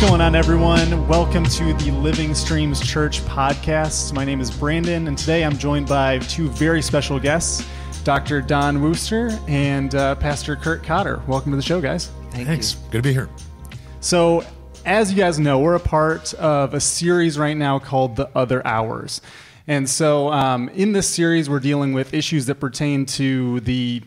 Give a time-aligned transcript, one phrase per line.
[0.00, 1.06] going on, everyone?
[1.06, 4.14] Welcome to the Living Streams Church podcast.
[4.14, 7.68] My name is Brandon, and today I'm joined by two very special guests
[8.02, 8.40] Dr.
[8.40, 11.20] Don Worcester and uh, Pastor Kurt Cotter.
[11.26, 12.10] Welcome to the show, guys.
[12.30, 12.72] Thank Thanks.
[12.72, 12.78] you.
[12.90, 13.28] Good to be here.
[14.00, 14.42] So,
[14.86, 18.66] as you guys know, we're a part of a series right now called The Other
[18.66, 19.20] Hours.
[19.66, 24.02] And so, um, in this series, we're dealing with issues that pertain to the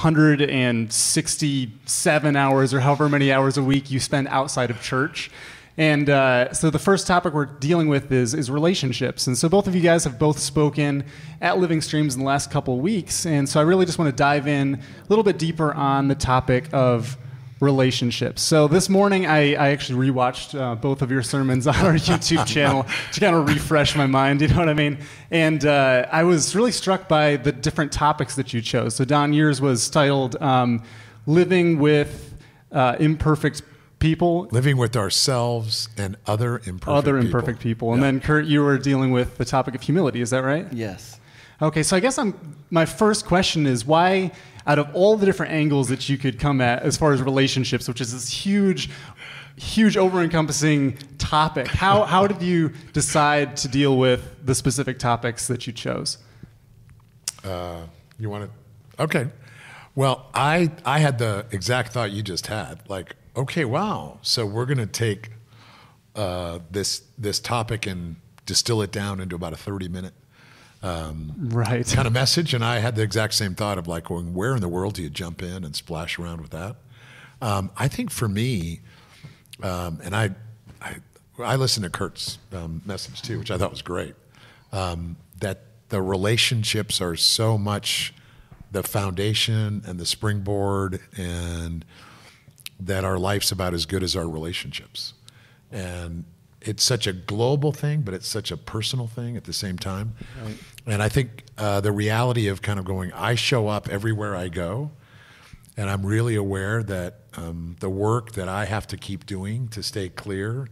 [0.00, 5.30] 167 hours or however many hours a week you spend outside of church.
[5.76, 9.26] And uh, so the first topic we're dealing with is, is relationships.
[9.26, 11.04] And so both of you guys have both spoken
[11.42, 13.26] at Living Streams in the last couple weeks.
[13.26, 16.14] And so I really just want to dive in a little bit deeper on the
[16.14, 17.18] topic of
[17.60, 18.42] relationships.
[18.42, 22.46] So this morning, I, I actually rewatched uh, both of your sermons on our YouTube
[22.46, 24.40] channel to kind of refresh my mind.
[24.40, 24.98] You know what I mean?
[25.30, 28.94] And uh, I was really struck by the different topics that you chose.
[28.96, 30.82] So Don, yours was titled um,
[31.26, 32.34] "Living with
[32.72, 33.62] uh, Imperfect
[33.98, 37.26] People." Living with ourselves and other imperfect Other people.
[37.26, 38.08] imperfect people, and Yeah.
[38.10, 40.22] then Kurt, you were dealing with the topic of humility.
[40.22, 40.66] Is that right?
[40.72, 41.18] Yes.
[41.62, 44.32] Okay, so I guess I'm my first question is why
[44.70, 47.88] out of all the different angles that you could come at as far as relationships,
[47.88, 48.88] which is this huge
[49.56, 55.66] huge over-encompassing topic, how how did you decide to deal with the specific topics that
[55.66, 56.18] you chose?
[57.44, 57.82] Uh,
[58.18, 59.02] you want to?
[59.02, 59.28] Okay.
[59.96, 62.88] Well, I I had the exact thought you just had.
[62.88, 64.18] Like, okay, wow.
[64.22, 65.30] So we're going to take
[66.14, 70.14] uh, this this topic and distill it down into about a thirty minute
[71.38, 71.86] Right.
[71.92, 72.54] kind of message.
[72.54, 75.02] And I had the exact same thought of like, going, where in the world do
[75.02, 76.76] you jump in and splash around with that?
[77.42, 78.80] Um, I think for me,
[79.62, 80.30] um, and I,
[80.80, 80.96] I,
[81.38, 84.14] I listened to Kurt's um, message too, which I thought was great.
[84.72, 88.14] Um, that the relationships are so much
[88.72, 91.84] the foundation and the springboard, and
[92.78, 95.14] that our life's about as good as our relationships.
[95.72, 96.24] And
[96.60, 100.14] it's such a global thing, but it's such a personal thing at the same time.
[100.86, 104.48] And I think uh, the reality of kind of going, I show up everywhere I
[104.48, 104.90] go,
[105.76, 109.82] and I'm really aware that um, the work that I have to keep doing to
[109.82, 110.68] stay clear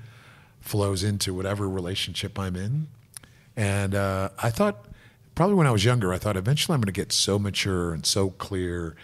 [0.61, 2.89] flows into whatever relationship I'm in.
[3.57, 4.87] And uh, I thought,
[5.35, 8.05] probably when I was younger, I thought eventually I'm going to get so mature and
[8.05, 8.97] so clear,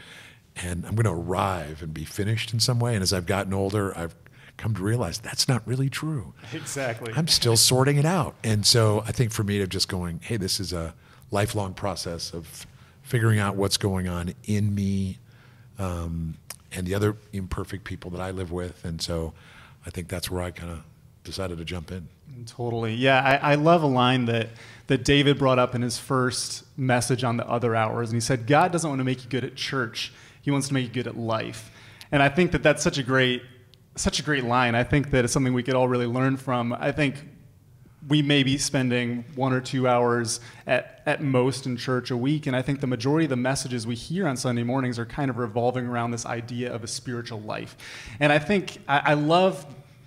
[0.56, 2.94] and I'm going to arrive and be finished in some way.
[2.94, 4.15] And as I've gotten older, I've
[4.56, 6.32] come to realize that's not really true.
[6.53, 7.12] Exactly.
[7.15, 8.34] I'm still sorting it out.
[8.44, 10.94] And so I think for me to just going, hey, this is a
[11.31, 12.66] lifelong process of
[13.03, 15.19] figuring out what's going on in me
[15.78, 16.37] um,
[16.72, 18.84] and the other imperfect people that I live with.
[18.84, 19.34] And so
[19.87, 20.82] I think that's where I kind of
[21.25, 22.09] decided to jump in.
[22.47, 22.94] Totally.
[22.94, 24.48] Yeah, I, I love a line that,
[24.88, 28.10] that David brought up in his first message on the other hours.
[28.10, 30.75] And he said, God doesn't want to make you good at church, He wants to
[30.75, 31.71] make you good at life.
[32.12, 33.42] And I think that that's such a great,
[33.97, 34.75] such a great line.
[34.75, 36.72] I think that it's something we could all really learn from.
[36.72, 37.16] I think
[38.09, 42.47] we may be spending one or two hours at, at most in church a week.
[42.47, 45.31] And I think the majority of the messages we hear on Sunday mornings are kind
[45.31, 47.77] of revolving around this idea of a spiritual life.
[48.21, 49.65] And I think I, I love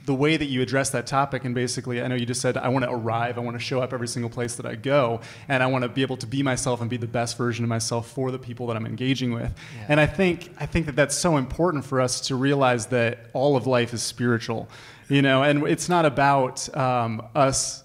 [0.07, 2.69] the way that you address that topic and basically i know you just said i
[2.69, 5.19] want to arrive i want to show up every single place that i go
[5.50, 7.69] and i want to be able to be myself and be the best version of
[7.69, 9.85] myself for the people that i'm engaging with Yeah.
[9.90, 13.57] and i think i think that that's so important for us to realize that all
[13.57, 14.69] of life is spiritual
[15.09, 17.84] you know and it's not about um, us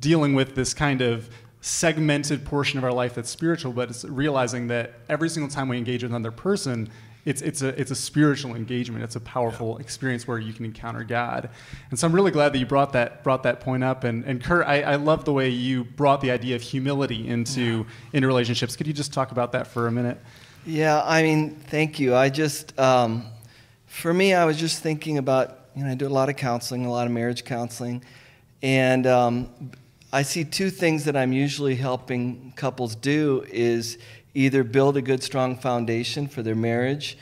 [0.00, 1.28] dealing with this kind of
[1.60, 5.76] segmented portion of our life that's spiritual but it's realizing that every single time we
[5.78, 6.88] engage with another person
[7.24, 9.02] it's, it's, a, it's a spiritual engagement.
[9.02, 11.48] It's a powerful experience where you can encounter God.
[11.90, 14.04] And so I'm really glad that you brought that, brought that point up.
[14.04, 17.86] And, and Kurt, I, I love the way you brought the idea of humility into,
[18.12, 18.76] into relationships.
[18.76, 20.18] Could you just talk about that for a minute?
[20.66, 22.14] Yeah, I mean, thank you.
[22.14, 23.26] I just, um,
[23.86, 26.86] for me, I was just thinking about, you know, I do a lot of counseling,
[26.86, 28.02] a lot of marriage counseling,
[28.62, 29.50] and um,
[30.12, 33.98] I see two things that I'm usually helping couples do is
[34.34, 37.16] either build a good, strong foundation for their marriage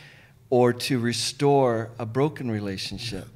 [0.50, 3.28] or to restore a broken relationship.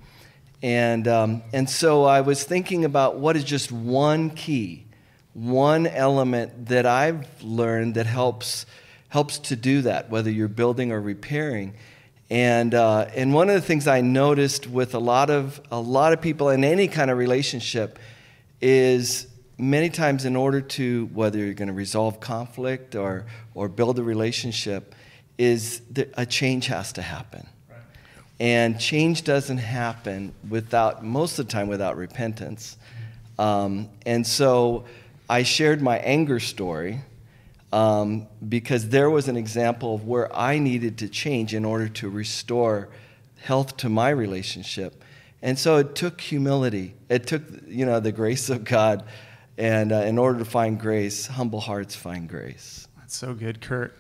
[0.63, 4.87] And, um, and so I was thinking about what is just one key,
[5.35, 8.65] one element that I've learned that helps,
[9.09, 11.75] helps to do that, whether you're building or repairing.
[12.31, 16.13] And, uh, and one of the things I noticed with a lot, of, a lot
[16.13, 17.99] of people in any kind of relationship
[18.61, 19.27] is
[19.59, 23.25] many times in order to whether you're going to resolve conflict or,
[23.55, 24.95] or build a relationship
[25.39, 27.47] is that a change has to happen
[28.39, 32.77] and change doesn't happen without most of the time without repentance
[33.39, 34.85] um, and so
[35.29, 37.01] i shared my anger story
[37.73, 42.09] um, because there was an example of where i needed to change in order to
[42.09, 42.89] restore
[43.39, 45.03] health to my relationship
[45.43, 46.95] And so it took humility.
[47.09, 49.05] It took, you know, the grace of God.
[49.59, 52.89] And uh, in order to find grace, humble hearts find grace.
[52.99, 53.97] That's so good, Kurt.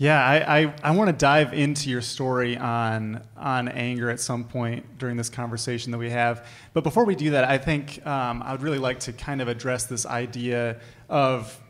[0.00, 4.44] Yeah, I, I, I want to dive into your story on on anger at some
[4.44, 6.46] point during this conversation that we have.
[6.72, 9.48] But before we do that, I think um, I would really like to kind of
[9.48, 10.78] address this idea
[11.08, 11.60] of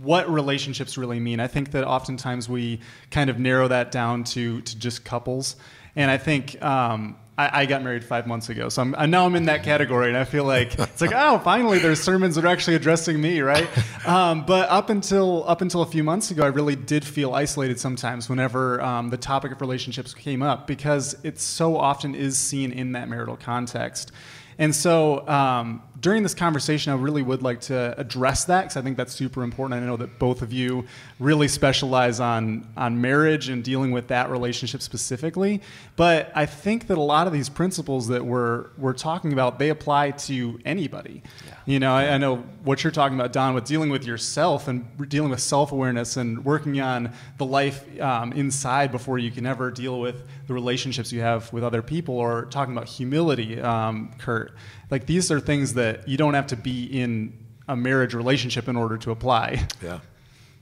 [0.00, 1.38] what relationships really mean.
[1.38, 2.80] I think that oftentimes we
[3.12, 5.54] kind of narrow that down to to just couples,
[5.94, 9.36] and I think um, I, I, got married five months ago, so I'm, now I'm
[9.36, 12.48] in that category, and I feel like it's like, oh, finally, there's sermons that are
[12.48, 13.68] actually addressing me, right?
[14.06, 17.78] Um, but up until up until a few months ago, I really did feel isolated
[17.78, 22.72] sometimes whenever um, the topic of relationships came up because it so often is seen
[22.72, 24.12] in that marital context.
[24.60, 28.82] And so um, during this conversation, I really would like to address that because I
[28.82, 29.80] think that's super important.
[29.80, 30.84] I know that both of you
[31.20, 35.62] really specialize on, on marriage and dealing with that relationship specifically.
[35.98, 39.68] But I think that a lot of these principles that we're, we're talking about, they
[39.68, 41.24] apply to anybody.
[41.44, 41.54] Yeah.
[41.66, 44.86] You know, I, I, know what you're talking about, Don, with dealing with yourself and
[45.08, 49.72] dealing with self awareness and working on the life um, inside before you can ever
[49.72, 54.52] deal with the relationships you have with other people, or talking about humility, um, Kurt.
[54.92, 57.36] Like these are things that you don't have to be in
[57.66, 59.66] a marriage relationship in order to apply.
[59.82, 59.98] Yeah.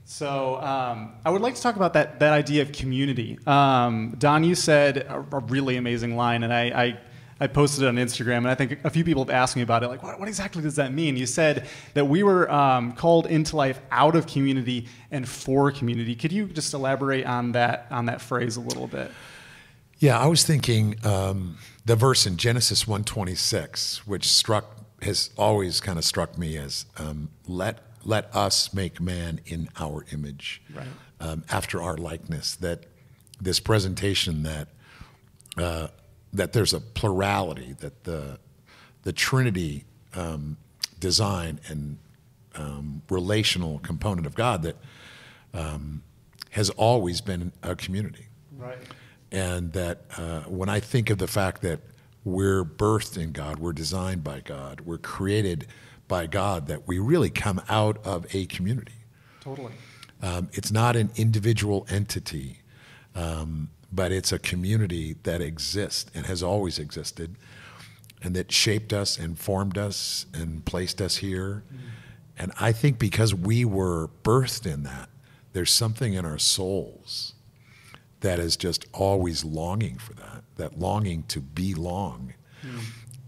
[0.09, 3.37] So um, I would like to talk about that that idea of community.
[3.45, 6.99] Um, Don, you said a, a, really amazing line, and I, I,
[7.41, 9.83] I posted it on Instagram, and I think a few people have asked me about
[9.83, 9.89] it.
[9.89, 11.17] Like, what, what exactly does that mean?
[11.17, 16.15] You said that we were um, called into life out of community and for community.
[16.15, 19.11] Could you just elaborate on that on that phrase a little bit?
[19.99, 25.97] Yeah, I was thinking um, the verse in Genesis 1:26, which struck has always kind
[25.97, 30.87] of struck me as um, let let us make man in our image, right.
[31.19, 32.55] um, after our likeness.
[32.55, 32.85] That
[33.39, 34.69] this presentation that
[35.57, 35.89] uh,
[36.33, 38.39] that there's a plurality, that the
[39.03, 40.57] the Trinity um,
[40.99, 41.99] design and
[42.55, 44.77] um, relational component of God that
[45.53, 46.01] um,
[46.49, 48.25] has always been a community.
[48.57, 48.79] Right
[49.31, 51.81] and that uh, when I think of the fact that
[52.23, 55.67] we're birthed in God, we're designed by God, we're created
[56.07, 58.93] by God, that we really come out of a community.
[59.41, 59.73] Totally.
[60.21, 62.59] Um, it's not an individual entity,
[63.15, 67.35] um, but it's a community that exists and has always existed,
[68.21, 71.63] and that shaped us and formed us and placed us here.
[71.67, 71.87] Mm-hmm.
[72.39, 75.09] And I think because we were birthed in that,
[75.53, 77.33] there's something in our souls
[78.19, 82.33] that is just always longing for that, that longing to belong.
[82.63, 82.79] Mm.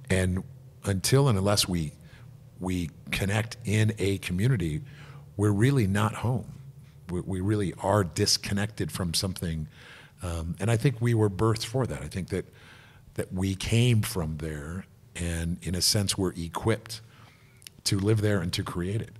[0.09, 0.43] And
[0.85, 1.93] until and unless we
[2.59, 4.81] we connect in a community,
[5.37, 6.53] we're really not home.
[7.09, 9.67] We, we really are disconnected from something.
[10.21, 12.01] Um, and I think we were birthed for that.
[12.01, 12.45] I think that
[13.15, 14.85] that we came from there,
[15.15, 17.01] and in a sense, we're equipped
[17.85, 19.13] to live there and to create it.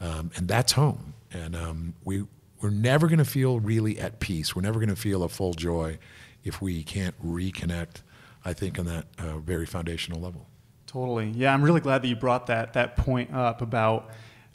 [0.00, 0.06] Mm.
[0.06, 1.14] Um, and that's home.
[1.32, 2.24] And um, we
[2.60, 4.54] we're never going to feel really at peace.
[4.54, 5.98] We're never going to feel a full joy
[6.44, 8.02] if we can't reconnect,
[8.44, 10.46] I think, on that uh, very foundational level.
[10.94, 11.30] Totally.
[11.30, 14.10] Yeah, I'm really glad that you brought that, that point up about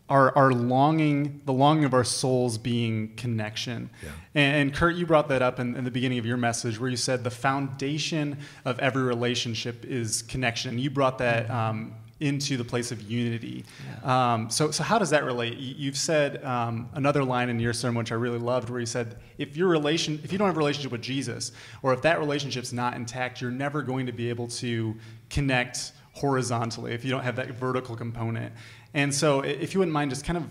[0.07, 3.89] our, our longing, the longing of our souls being connection.
[4.01, 4.11] Yeah.
[4.35, 6.89] And, and, Kurt, you brought that up in, in, the beginning of your message where
[6.89, 10.79] you said the foundation of every relationship is connection.
[10.79, 13.65] You brought that um, into the place of unity.
[14.05, 14.33] Yeah.
[14.33, 15.57] Um, so, so how does that relate?
[15.57, 19.17] You've said um, another line in your sermon, which I really loved, where you said,
[19.37, 21.51] if your relation, if you don't have a relationship with Jesus,
[21.83, 24.95] or if that relationship's not intact, you're never going to be able to
[25.29, 28.53] connect horizontally if you don't have that vertical component.
[28.93, 30.45] And so, if you wouldn't mind, just kind of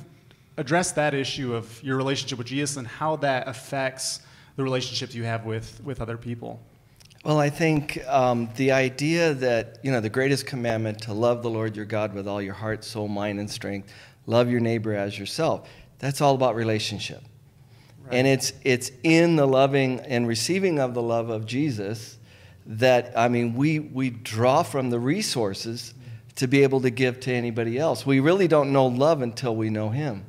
[0.56, 4.20] address that issue of your relationship with Jesus and how that affects
[4.56, 6.60] the relationships you have with with other people.
[7.24, 11.50] Well, I think um, the idea that, you know, the greatest commandment to love the
[11.50, 13.92] Lord your God with all your heart, soul, mind, and strength,
[14.26, 17.22] love your neighbor as yourself, that's all about relationship.
[18.04, 18.14] Right.
[18.14, 22.17] And it's, it's in the loving and receiving of the love of Jesus
[22.68, 25.94] that, I mean, we, we draw from the resources
[26.36, 28.06] to be able to give to anybody else.
[28.06, 30.24] We really don't know love until we know Him.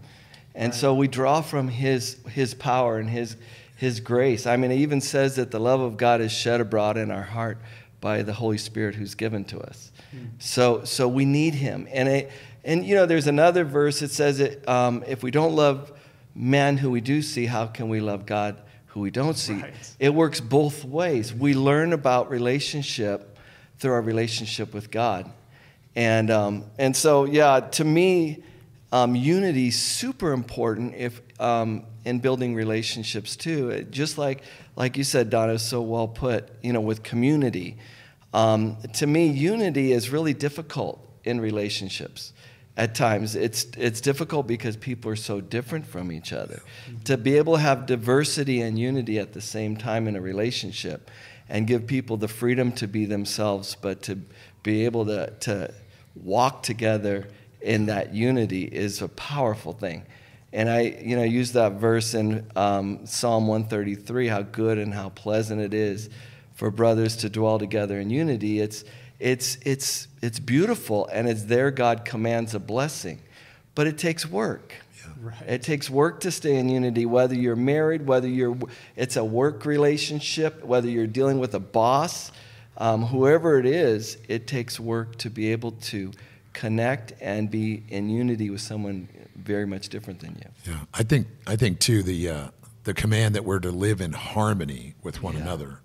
[0.55, 0.79] And right.
[0.79, 3.37] so we draw from his, his power and his,
[3.75, 4.45] his grace.
[4.45, 7.23] I mean, it even says that the love of God is shed abroad in our
[7.23, 7.59] heart
[8.01, 9.91] by the Holy Spirit who's given to us.
[10.13, 10.29] Mm.
[10.39, 11.87] So, so we need Him.
[11.91, 12.31] And, it,
[12.63, 15.91] and, you know, there's another verse that says that um, if we don't love
[16.33, 18.57] man who we do see, how can we love God
[18.89, 19.61] who we don't see?
[19.61, 19.95] Right.
[19.99, 21.33] It works both ways.
[21.33, 23.37] We learn about relationship
[23.77, 25.31] through our relationship with God.
[25.95, 28.43] And, um, and so, yeah, to me,
[28.91, 33.83] um, unity is super important if um, in building relationships too.
[33.91, 34.41] Just like
[34.75, 36.49] like you said, Donna, so well put.
[36.63, 37.77] You know, with community,
[38.33, 42.33] Um, to me, unity is really difficult in relationships.
[42.79, 46.61] At times, it's, it's difficult because people are so different from each other.
[47.03, 51.11] To be able to have diversity and unity at the same time in a relationship
[51.49, 54.21] and give people the freedom to be themselves, but to
[54.63, 55.73] be able to, to
[56.15, 57.27] walk together
[57.59, 60.05] in that unity is a powerful thing.
[60.53, 65.09] And I, you know, use that verse in um, Psalm 133, how good and how
[65.09, 66.09] pleasant it is
[66.53, 68.61] for brothers to dwell together in unity.
[68.61, 68.85] It's,
[69.19, 73.19] it's, it's, it's beautiful, and it's there God commands a blessing.
[73.75, 74.73] But it takes work.
[75.21, 75.35] Right.
[75.47, 78.57] It takes work to stay in unity, whether you're married, whether you're,
[78.95, 82.31] it's a work relationship, whether you're dealing with a boss,
[82.77, 86.11] um, whoever it is, it takes work to be able to
[86.53, 90.71] connect and be in unity with someone very much different than you.
[90.71, 92.47] Yeah, I think I think too the uh,
[92.83, 95.41] the command that we're to live in harmony with one Yeah.
[95.41, 95.79] another,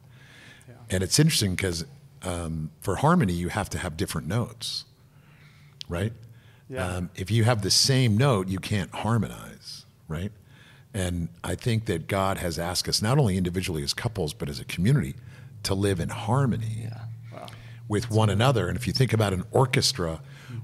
[0.91, 1.85] and it's interesting because
[2.25, 4.85] um, for harmony you have to have different notes,
[5.89, 6.13] right?
[6.69, 6.87] Yeah.
[6.87, 10.33] Um, if you have the same note, you can't harmonize, right?
[10.95, 14.61] And I think that God has asked us not only individually as couples, but as
[14.61, 15.15] a community,
[15.65, 17.01] to live in harmony Yeah.
[17.33, 17.47] Wow.
[17.89, 18.69] with one another.
[18.69, 20.21] And if you think about an orchestra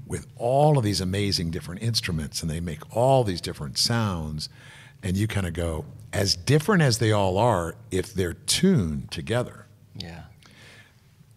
[0.07, 4.49] with all of these amazing different instruments and they make all these different sounds,
[5.03, 9.65] and you kind of go, as different as they all are, if they're tuned together,
[9.95, 10.23] Yeah.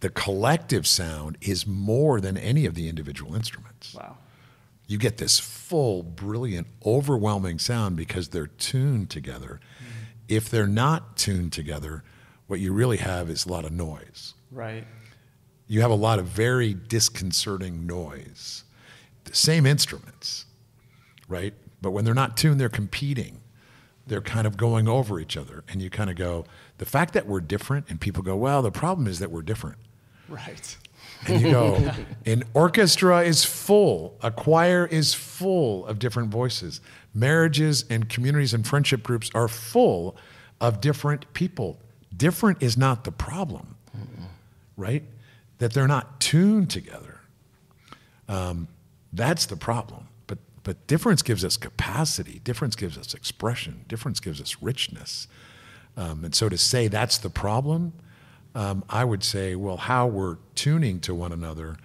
[0.05, 3.95] The collective sound is more than any of the individual instruments.
[3.95, 4.17] Wow.
[4.85, 9.59] You get this full, brilliant, overwhelming sound because they're tuned together.
[9.59, 10.03] Mm-hmm.
[10.27, 12.03] If they're not tuned together,
[12.45, 14.35] what you really have is a lot of noise.
[14.51, 14.85] Right.
[15.65, 18.63] you have a lot of very disconcerting noise.
[19.23, 20.45] The same instruments,
[21.27, 21.55] right?
[21.81, 23.41] But when they're not tuned, they're competing.
[24.05, 25.63] They're kind of going over each other.
[25.67, 26.45] And you kind of go,
[26.77, 29.79] the fact that we're different, and people go, well, the problem is that we're different.
[30.27, 30.77] Right.
[31.27, 31.91] And you go,
[32.25, 36.81] an orchestra is full, a choir is full of different voices.
[37.13, 40.15] Marriages and communities and friendship groups are full
[40.61, 41.79] of different people.
[42.15, 43.75] Different is not the problem,
[44.77, 45.03] right?
[45.57, 47.19] That they're not tuned together.
[48.27, 48.67] Um,
[49.13, 50.07] that's the problem.
[50.27, 55.27] But, but difference gives us capacity, difference gives us expression, difference gives us richness.
[55.97, 57.93] Um, and so to say that's the problem,
[58.55, 61.77] um, I would say, well, how we're tuning to one another.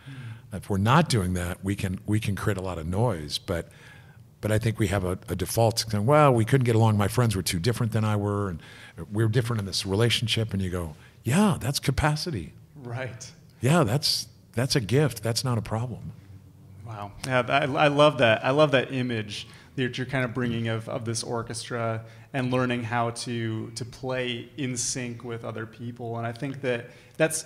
[0.53, 3.39] If we're not doing that, we can we can create a lot of noise.
[3.39, 3.69] But
[4.41, 6.97] but I think we have a, a default saying, well, we couldn't get along.
[6.97, 8.63] My friends were too different than I were, and
[9.13, 10.53] we're different in this relationship.
[10.53, 12.55] And you go, yeah, that's capacity.
[12.77, 13.31] Right.
[13.61, 15.23] Yeah, that's that's a gift.
[15.23, 16.13] That's not a problem.
[16.87, 17.13] Wow.
[17.27, 18.45] Yeah, I, I love that.
[18.45, 19.47] I love that image
[19.77, 24.49] that you're kind of bringing of, of this orchestra and learning how to to play
[24.57, 26.19] in sync with other people.
[26.19, 27.45] And I think that that's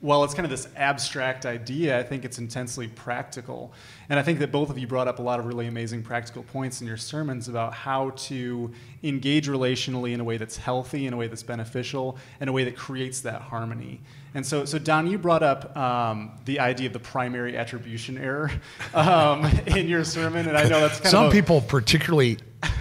[0.00, 1.98] while it's kind of this abstract idea.
[1.98, 3.72] I think it's intensely practical.
[4.10, 6.42] And I think that both of you brought up a lot of really amazing practical
[6.42, 8.70] points in your sermons about how to
[9.02, 12.64] engage relationally in a way that's healthy, in a way that's beneficial, in a way
[12.64, 14.00] that creates that harmony.
[14.34, 18.50] And so, so Don, you brought up um, the idea of the primary attribution error
[18.94, 22.38] um, in your sermon, and I know that's kind Some of a- people particularly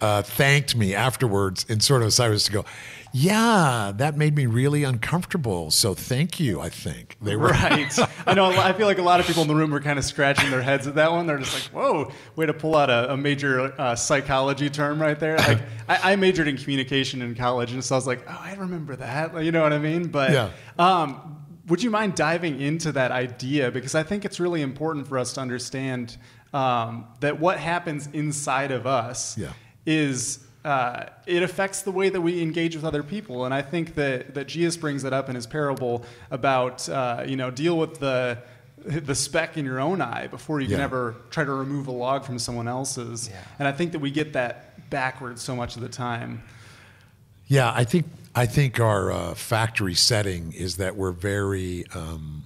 [0.00, 2.64] uh, thanked me afterwards in sort of Cyrus to go,
[3.12, 5.70] yeah, that made me really uncomfortable.
[5.70, 6.60] So thank you.
[6.60, 7.98] I think they were Right.
[8.26, 8.46] I know.
[8.50, 10.60] I feel like a lot of people in the room were kind of scratching their
[10.62, 11.26] heads at that one.
[11.26, 15.18] They're just like, "Whoa, way to pull out a, a major uh, psychology term right
[15.18, 18.38] there." Like, I, I majored in communication in college, and so I was like, "Oh,
[18.40, 20.08] I remember that." You know what I mean?
[20.08, 20.50] But Yeah.
[20.78, 25.18] um, would you mind diving into that idea because I think it's really important for
[25.18, 26.18] us to understand
[26.52, 29.52] um, that what happens inside of us Yeah.
[29.88, 33.46] Is uh, it affects the way that we engage with other people.
[33.46, 37.36] And I think that, that Jesus brings it up in his parable about, uh, you
[37.36, 38.38] know, deal with the,
[38.84, 42.24] the speck in your own eye before you can ever try to remove a log
[42.24, 43.28] from someone else's.
[43.28, 43.40] Yeah.
[43.58, 46.42] And I think that we get that backwards so much of the time.
[47.46, 48.04] Yeah, I think
[48.34, 52.44] I think our uh, factory setting is that we're very um,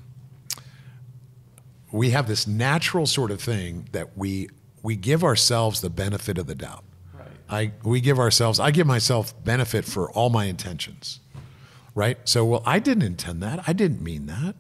[1.91, 4.49] we have this natural sort of thing that we
[4.83, 6.85] we give ourselves the benefit of the doubt.
[7.53, 7.73] Right.
[7.85, 11.21] I we give ourselves I give myself benefit for all my intentions.
[11.95, 12.19] Right?
[12.25, 13.63] So well I didn't intend that.
[13.67, 14.55] I didn't mean that.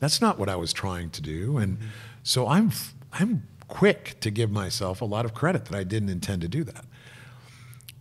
[0.00, 1.78] That's not what I was trying to do and
[2.22, 2.72] so I'm
[3.12, 6.62] I'm quick to give myself a lot of credit that I didn't intend to do
[6.64, 6.84] that.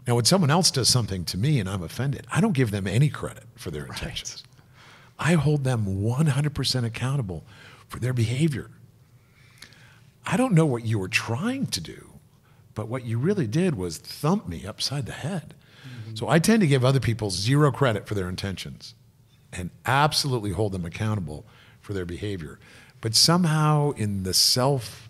[0.08, 2.88] Now, when someone else does something to me and I'm offended, I don't give them
[2.88, 4.44] any credit for their intentions.
[5.20, 7.46] I hold them 100% accountable
[7.88, 8.70] for their behavior.
[10.26, 12.11] I don't know what you were trying to do,
[12.74, 15.54] but what you really did was thump me upside the head.
[16.14, 18.94] So I tend to give other people zero credit for their intentions.
[19.54, 21.46] and absolutely hold them accountable
[21.82, 22.60] for their behavior.
[23.02, 25.10] But somehow, in the self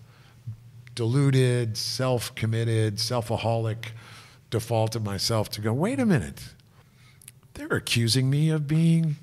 [0.96, 3.92] deluded, self committed, selfaholic
[4.50, 6.54] default of myself, to go, wait a minute,
[7.54, 9.18] they're accusing me of being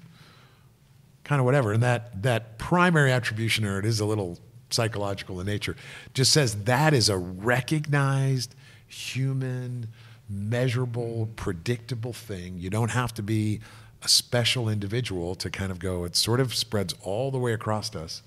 [1.24, 1.72] kind of whatever.
[1.72, 4.38] And that, that primary attribution error, is a little
[4.70, 5.76] psychological in nature,
[6.14, 8.54] just says that is a recognized
[8.86, 9.88] human,
[10.28, 12.58] measurable, predictable thing.
[12.58, 13.60] You don't have to be
[14.02, 17.94] a special individual to kind of go, it sort of spreads all the way across
[17.96, 18.22] us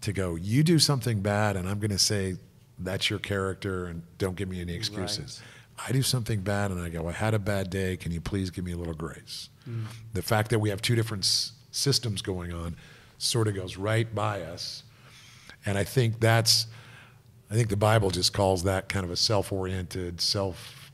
[0.00, 2.36] to go, you do something bad, and I'm going to say,
[2.78, 5.42] that's your character, and don't give me any excuses.
[5.78, 5.88] Right.
[5.88, 7.96] I do something bad, and I go, I had a bad day.
[7.96, 9.50] Can you please give me a little grace?
[9.68, 9.84] Mm.
[10.14, 12.76] The fact that we have two different s- systems going on
[13.18, 14.82] sort of goes right by us.
[15.66, 16.66] And I think that's,
[17.50, 20.90] I think the Bible just calls that kind of a self oriented, self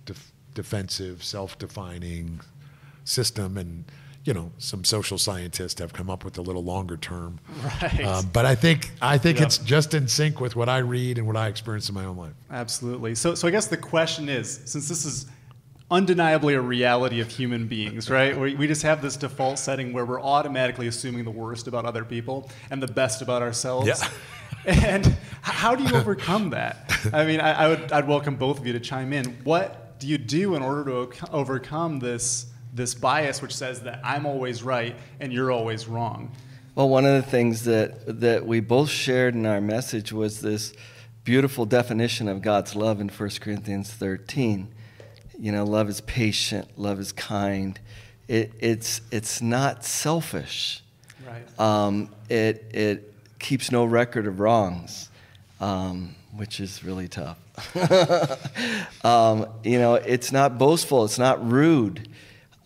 [0.56, 2.40] defensive, self defining
[3.04, 3.56] system.
[3.56, 3.84] And,
[4.24, 7.38] you know, some social scientists have come up with a little longer term.
[7.82, 8.04] Right.
[8.04, 9.46] Um, but I think I think yep.
[9.46, 12.16] it's just in sync with what I read and what I experience in my own
[12.16, 12.34] life.
[12.50, 13.14] Absolutely.
[13.14, 15.26] So so I guess the question is, since this is
[15.88, 18.36] undeniably a reality of human beings, right?
[18.36, 22.04] We, we just have this default setting where we're automatically assuming the worst about other
[22.04, 23.86] people and the best about ourselves.
[23.86, 23.94] Yeah.
[24.66, 26.92] and how do you overcome that?
[27.12, 29.24] I mean, I, I, would I'd welcome both of you to chime in.
[29.44, 34.26] What do you do in order to overcome this this bias which says that I'm
[34.26, 36.32] always right and you're always wrong?
[36.74, 40.74] Well, one of the things that that we both shared in our message was this
[41.24, 44.72] beautiful definition of God's love in 1 Corinthians 13
[45.38, 47.78] you know, love is patient, love is kind.
[48.28, 50.82] It, it's, it's not selfish.
[51.26, 51.60] Right.
[51.60, 53.14] Um, it, it
[53.46, 55.08] keeps no record of wrongs,
[55.60, 57.38] um, which is really tough.
[59.04, 62.08] um, you know, it's not boastful, it's not rude.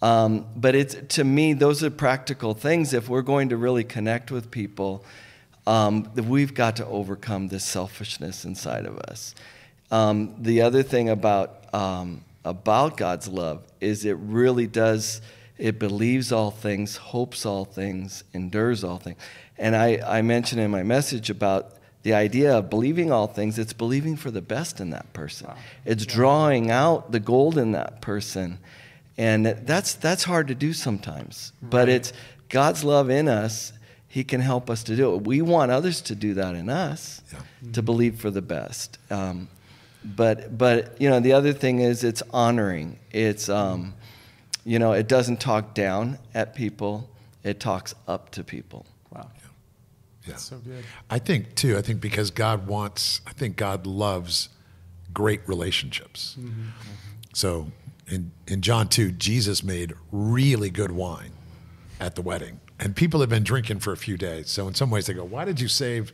[0.01, 2.95] Um, but it's, to me, those are practical things.
[2.95, 5.05] If we're going to really connect with people,
[5.67, 9.35] um, we've got to overcome this selfishness inside of us.
[9.91, 15.21] Um, the other thing about um, about God's love is it really does,
[15.59, 19.19] it believes all things, hopes all things, endures all things.
[19.61, 23.75] And I, I mentioned in my message about the idea of believing all things, it's
[23.75, 25.49] believing for the best in that person.
[25.49, 25.57] Wow.
[25.85, 26.15] It's yeah.
[26.15, 28.59] drawing out the gold in that person.
[29.19, 31.53] And that's, that's hard to do sometimes.
[31.61, 31.71] Right.
[31.71, 32.15] But it's
[32.49, 33.75] God's love in us,
[34.09, 35.27] He can help us to do it.
[35.27, 37.73] We want others to do that in us, yeah.
[37.73, 38.97] to believe for the best.
[39.11, 39.51] Um,
[40.03, 42.99] but but you know the other thing is it's honoring.
[43.13, 43.93] It's um,
[44.65, 47.11] you know it doesn't talk down at people.
[47.45, 48.87] It talks up to people.
[50.25, 50.33] Yeah.
[50.33, 50.37] yeah.
[50.37, 50.85] so good.
[51.09, 51.77] I think too.
[51.77, 53.21] I think because God wants.
[53.27, 54.49] I think God loves
[55.13, 56.37] great relationships.
[56.39, 56.69] Mm-hmm.
[57.33, 57.71] So
[58.09, 61.33] in in John two, Jesus made really good wine
[61.99, 64.51] at the wedding, and people have been drinking for a few days.
[64.51, 66.13] So in some ways, they go, "Why did you save?"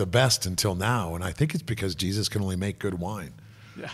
[0.00, 1.14] the best until now.
[1.14, 3.34] And I think it's because Jesus can only make good wine.
[3.78, 3.90] Yeah.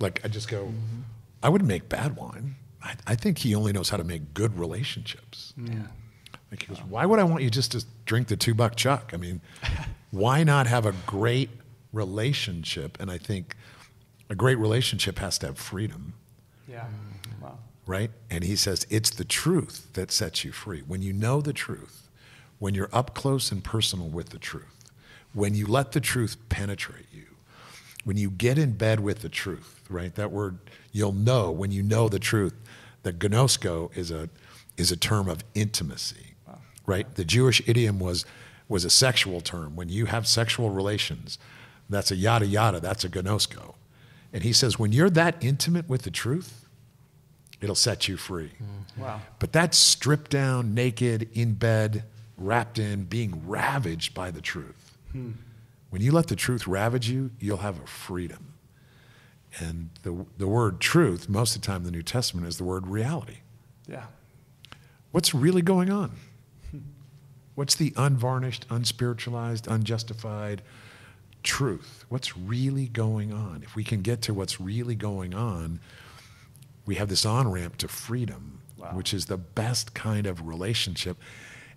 [0.00, 1.02] Like I just go, mm-hmm.
[1.42, 2.56] I wouldn't make bad wine.
[2.82, 5.52] I, I, think he only knows how to make good relationships.
[5.58, 5.88] Yeah.
[6.50, 9.10] Like he goes, why would I want you just to drink the two buck chuck?
[9.12, 9.40] I mean,
[10.10, 11.50] why not have a great
[11.92, 12.96] relationship?
[13.00, 13.54] And I think
[14.30, 16.14] a great relationship has to have freedom.
[16.66, 16.80] Yeah.
[16.80, 17.44] Mm-hmm.
[17.44, 17.58] Wow.
[17.86, 18.10] Right?
[18.30, 20.80] And he says it's the truth that sets you free.
[20.80, 22.08] When you know the truth,
[22.58, 24.90] when you're up close and personal with the truth,
[25.32, 27.26] when you let the truth penetrate you,
[28.04, 30.14] when you get in bed with the truth, right?
[30.14, 30.58] That word,
[30.92, 32.54] you'll know when you know the truth
[33.02, 34.28] that gnosko is a,
[34.76, 36.27] is a term of intimacy, wow.
[36.88, 37.14] Right?
[37.14, 38.24] The Jewish idiom was,
[38.66, 39.76] was a sexual term.
[39.76, 41.38] When you have sexual relations,
[41.88, 43.74] that's a yada yada, that's a gnosko.
[44.32, 46.66] And he says, when you're that intimate with the truth,
[47.60, 48.52] it'll set you free.
[48.62, 49.02] Mm.
[49.02, 49.20] Wow.
[49.38, 52.04] But that's stripped down, naked, in bed,
[52.36, 54.96] wrapped in, being ravaged by the truth.
[55.12, 55.32] Hmm.
[55.90, 58.54] When you let the truth ravage you, you'll have a freedom.
[59.58, 62.64] And the, the word truth, most of the time in the New Testament, is the
[62.64, 63.38] word reality.
[63.88, 64.04] Yeah.
[65.10, 66.12] What's really going on?
[67.58, 70.62] What's the unvarnished, unspiritualized, unjustified
[71.42, 72.04] truth?
[72.08, 73.64] What's really going on?
[73.64, 75.80] If we can get to what's really going on,
[76.86, 78.92] we have this on ramp to freedom, wow.
[78.92, 81.16] which is the best kind of relationship.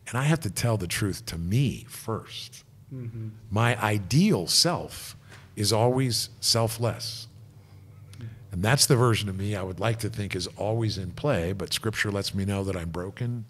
[0.08, 2.64] And I have to tell the truth to me first.
[2.94, 3.30] Mm-hmm.
[3.50, 5.18] My ideal self
[5.56, 7.28] is always selfless.
[8.52, 11.54] And that's the version of me I would like to think is always in play,
[11.54, 13.46] but scripture lets me know that I'm broken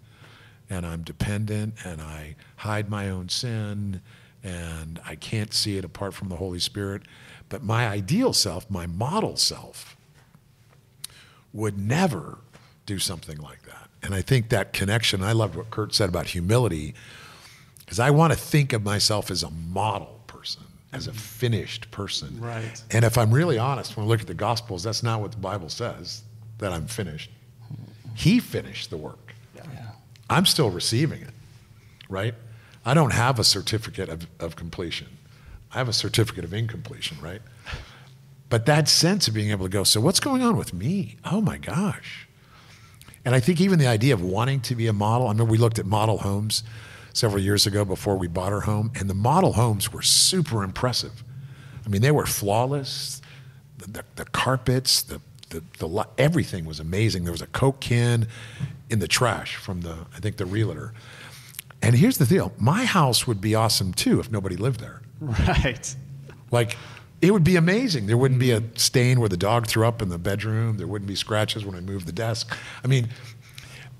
[0.72, 4.00] and I'm dependent and I hide my own sin
[4.42, 7.02] and I can't see it apart from the Holy Spirit.
[7.50, 9.96] But my ideal self, my model self,
[11.52, 12.38] would never
[12.86, 13.88] do something like that.
[14.02, 16.94] And I think that connection, I loved what Kurt said about humility,
[17.80, 22.40] because I want to think of myself as a model person, as a finished person.
[22.40, 22.82] Right.
[22.90, 25.36] And if I'm really honest, when I look at the Gospels, that's not what the
[25.36, 26.22] Bible says,
[26.58, 27.30] that I'm finished.
[28.14, 29.21] He finished the work.
[30.32, 31.34] I'm still receiving it,
[32.08, 32.34] right?
[32.84, 35.08] I don't have a certificate of, of completion.
[35.72, 37.42] I have a certificate of incompletion, right?
[38.48, 41.16] But that sense of being able to go, so what's going on with me?
[41.24, 42.28] Oh my gosh.
[43.24, 45.58] And I think even the idea of wanting to be a model, I remember we
[45.58, 46.62] looked at model homes
[47.14, 51.22] several years ago before we bought our home, and the model homes were super impressive.
[51.84, 53.22] I mean, they were flawless.
[53.78, 57.24] The, the, the carpets, the, the, the, everything was amazing.
[57.24, 58.26] There was a Coke can
[58.92, 60.92] in the trash from the, I think, the realtor.
[61.80, 65.00] And here's the deal my house would be awesome too if nobody lived there.
[65.20, 65.94] Right.
[66.50, 66.76] Like,
[67.20, 68.06] it would be amazing.
[68.06, 70.76] There wouldn't be a stain where the dog threw up in the bedroom.
[70.76, 72.56] There wouldn't be scratches when I moved the desk.
[72.84, 73.08] I mean,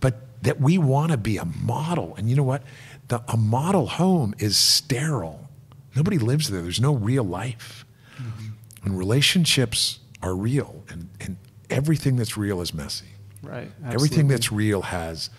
[0.01, 2.15] but that we want to be a model.
[2.17, 2.65] And you know what?
[3.09, 5.49] The, a model home is sterile.
[5.95, 6.63] Nobody lives there.
[6.63, 7.87] There's no real life.
[8.17, 8.47] Mm-hmm.
[8.85, 10.83] And relationships are real.
[10.89, 11.37] And, and
[11.71, 13.07] everything that's real is messy.
[13.43, 13.71] Right.
[13.85, 15.31] Everything that's real has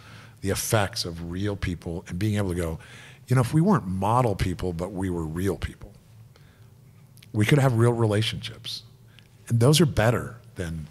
[0.42, 2.80] the effects of real people and being able to go,
[3.28, 5.92] you know, if we weren't model people, but we were real people,
[7.32, 8.84] we could have real relationships.
[9.48, 10.88] And those are better than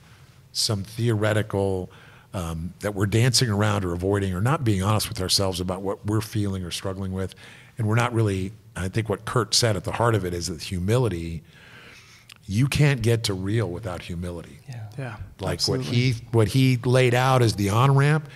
[0.53, 1.91] some theoretical
[2.35, 6.05] um, that we're dancing around or avoiding or not being honest with ourselves about what
[6.07, 7.35] we're feeling or struggling with.
[7.77, 10.47] And we're not really, I think what Kurt said at the heart of it is
[10.49, 11.43] that humility,
[12.53, 14.89] you can't get to real without humility Yeah.
[14.99, 15.17] Yeah.
[15.41, 15.87] like absolutely.
[15.87, 18.29] what he what he laid out as the on ramp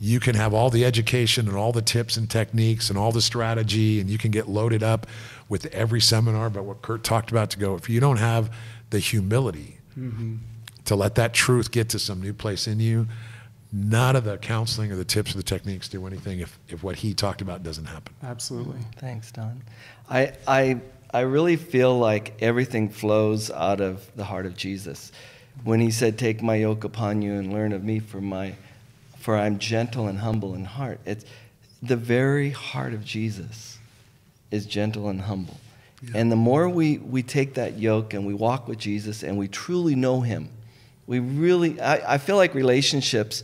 [0.00, 3.22] you can have all the education and all the tips and techniques and all the
[3.22, 5.06] strategy and you can get loaded up
[5.48, 8.54] with every seminar but what kurt talked about to go if you don't have
[8.90, 10.36] the humility mm-hmm.
[10.84, 13.06] to let that truth get to some new place in you
[13.72, 16.94] none of the counseling or the tips or the techniques do anything if, if what
[16.96, 18.78] he talked about doesn't happen Absolutely.
[18.98, 19.62] Thanks, Don.
[20.08, 20.80] I, I,
[21.14, 25.12] I really feel like everything flows out of the heart of Jesus.
[25.62, 28.56] When he said, Take my yoke upon you and learn of me, for, my,
[29.20, 30.98] for I'm gentle and humble in heart.
[31.06, 31.24] It's
[31.80, 33.78] the very heart of Jesus
[34.50, 35.58] is gentle and humble.
[36.14, 39.48] And the more we, we take that yoke and we walk with Jesus and we
[39.48, 40.50] truly know him,
[41.06, 43.42] we really, I, I feel like relationships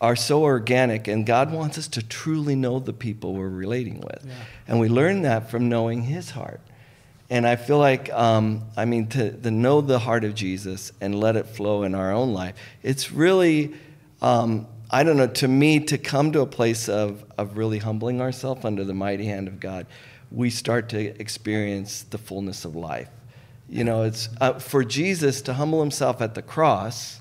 [0.00, 4.24] are so organic, and God wants us to truly know the people we're relating with.
[4.24, 4.32] Yeah.
[4.68, 6.60] And we learn that from knowing His heart.
[7.30, 11.20] And I feel like, um, I mean, to, to know the heart of Jesus and
[11.20, 13.74] let it flow in our own life, it's really,
[14.22, 18.22] um, I don't know, to me, to come to a place of, of really humbling
[18.22, 19.86] ourselves under the mighty hand of God,
[20.30, 23.10] we start to experience the fullness of life.
[23.68, 27.20] You know, it's uh, for Jesus to humble himself at the cross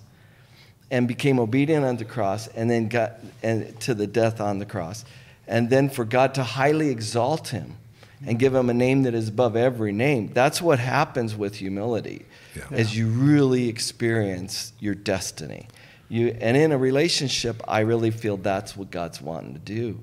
[0.89, 4.65] and became obedient on the cross and then got and to the death on the
[4.65, 5.03] cross.
[5.45, 7.75] And then for God to highly exalt him
[8.25, 10.31] and give him a name that is above every name.
[10.33, 12.25] That's what happens with humility.
[12.55, 12.63] Yeah.
[12.71, 15.67] As you really experience your destiny.
[16.09, 19.99] You, and in a relationship, I really feel that's what God's wanting to do.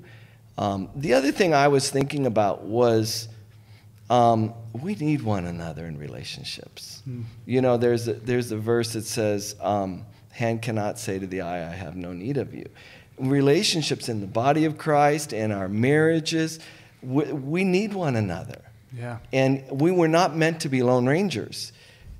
[0.56, 3.28] Um, the other thing I was thinking about was
[4.10, 7.02] um, we need one another in relationships.
[7.46, 11.40] You know, there's a, there's a verse that says, um, "Hand cannot say to the
[11.40, 12.68] eye, I have no need of you."
[13.18, 16.60] Relationships in the body of Christ and our marriages,
[17.04, 18.60] we, we need one another.
[18.96, 19.18] Yeah.
[19.32, 21.72] And we were not meant to be lone rangers.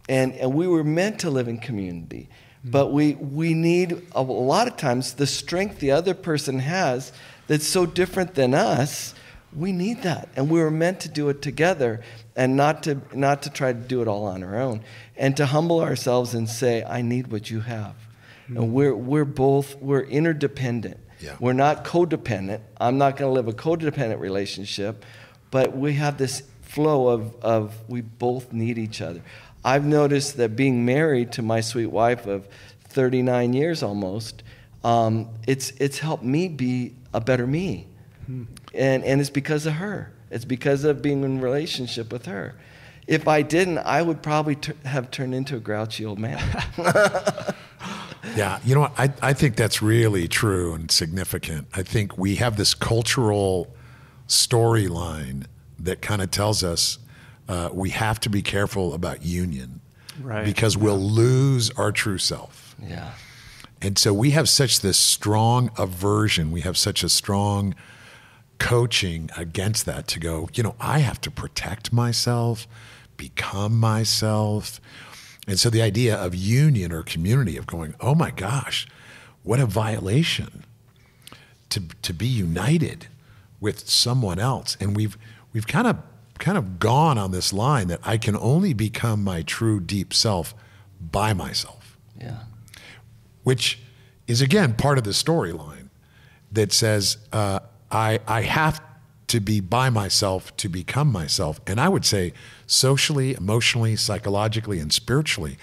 [0.09, 2.29] And, and we were meant to live in community.
[2.63, 2.71] Hmm.
[2.71, 7.13] But we, we need, a lot of times, the strength the other person has
[7.47, 9.15] that's so different than us.
[9.55, 10.29] We need that.
[10.37, 12.03] And we were meant to do it together
[12.35, 14.83] and not to, not to try to do it all on our own.
[15.17, 17.95] And to humble ourselves and say, I need what you have.
[18.49, 18.73] And hmm.
[18.73, 20.99] we're, we're both, we're interdependent.
[21.25, 21.37] Yeah.
[21.41, 22.61] We're not codependent.
[22.79, 25.05] I'm not going to live a codependent relationship,
[25.51, 29.23] but we have this flow of, of we both need each other.
[29.65, 32.47] I've noticed that being married to my sweet wife of
[32.89, 34.43] 39 years almost,
[34.83, 37.87] um, it's, it's helped me be a better me.
[38.75, 40.13] And, and it's because of her.
[40.31, 42.55] It's because of being in relationship with her.
[43.07, 46.43] If I didn't, I would probably t- have turned into a grouchy old man.
[48.37, 48.93] Yeah, you know what?
[48.99, 51.67] I, I think that's really true and significant.
[51.75, 53.75] I think we have this cultural
[54.29, 55.47] storyline
[55.79, 56.99] that kind of tells us
[57.49, 59.81] uh, we have to be careful about union
[60.21, 60.45] Right.
[60.45, 62.75] because we'll lose our true self.
[62.83, 63.13] yeah.
[63.83, 67.75] And so we have such this strong aversion, we have such a strong
[68.59, 72.67] coaching against that to go, you know, I have to protect myself,
[73.19, 74.81] become myself.
[75.47, 78.87] And so the idea of union or community of going, oh my gosh,
[79.43, 80.65] what a violation
[81.71, 83.09] to, to be united
[83.61, 84.77] with someone else.
[84.81, 85.19] And we've,
[85.53, 85.99] we've kind of,
[86.39, 90.55] kind of gone on this line that I can only become my true deep self
[91.01, 91.99] by myself.
[92.19, 92.41] Yeah.
[93.43, 93.81] Which
[94.27, 95.89] is again part of the storyline
[96.53, 98.81] that says uh, I, I have
[99.35, 101.61] to be by myself to become myself.
[101.67, 102.33] And I would say
[102.69, 105.59] socially, emotionally, psychologically, and spiritually,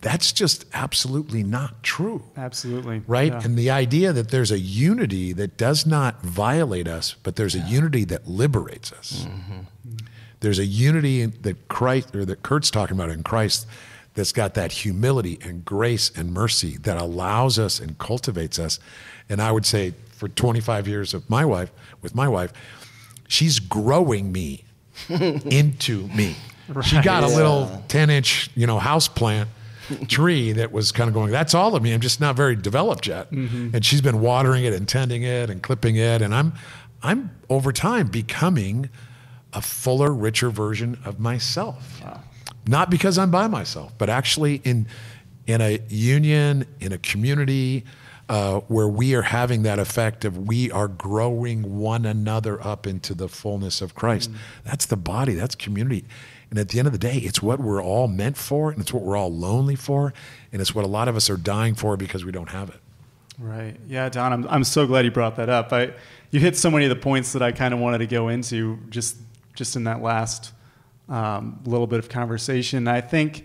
[0.00, 2.24] that's just absolutely not true.
[2.36, 3.02] Absolutely.
[3.06, 3.30] Right?
[3.30, 3.42] Yeah.
[3.44, 7.60] And the idea that there's a unity that does not violate us, but there's a
[7.60, 9.28] unity that liberates us.
[9.28, 9.60] Mm-hmm.
[10.40, 13.68] There's a unity that Christ or that Kurt's talking about in Christ
[14.14, 18.80] that's got that humility and grace and mercy that allows us and cultivates us.
[19.28, 21.70] And I would say for 25 years of my wife
[22.02, 22.52] with my wife,
[23.28, 24.64] she's growing me
[25.08, 26.36] into me.
[26.82, 29.48] She got a little 10 inch, you know, house plant
[30.08, 31.92] tree that was kind of going, that's all of me.
[31.92, 33.30] I'm just not very developed yet.
[33.30, 33.70] Mm-hmm.
[33.74, 36.22] And she's been watering it and tending it and clipping it.
[36.22, 36.54] And I'm,
[37.02, 38.90] I'm over time becoming
[39.52, 42.02] a fuller, richer version of myself.
[42.66, 44.88] Not because I'm by myself, but actually in,
[45.46, 47.84] in a union, in a community,
[48.28, 53.14] uh, where we are having that effect of we are growing one another up into
[53.14, 54.30] the fullness of Christ.
[54.64, 56.04] That's the body, that's community.
[56.50, 58.92] And at the end of the day, it's what we're all meant for, and it's
[58.92, 60.12] what we're all lonely for,
[60.52, 62.80] and it's what a lot of us are dying for because we don't have it.
[63.38, 63.76] Right.
[63.88, 65.72] Yeah, Don, I'm, I'm so glad you brought that up.
[65.72, 65.92] I,
[66.30, 68.78] you hit so many of the points that I kind of wanted to go into
[68.88, 69.16] just,
[69.54, 70.52] just in that last
[71.08, 72.88] um, little bit of conversation.
[72.88, 73.44] I think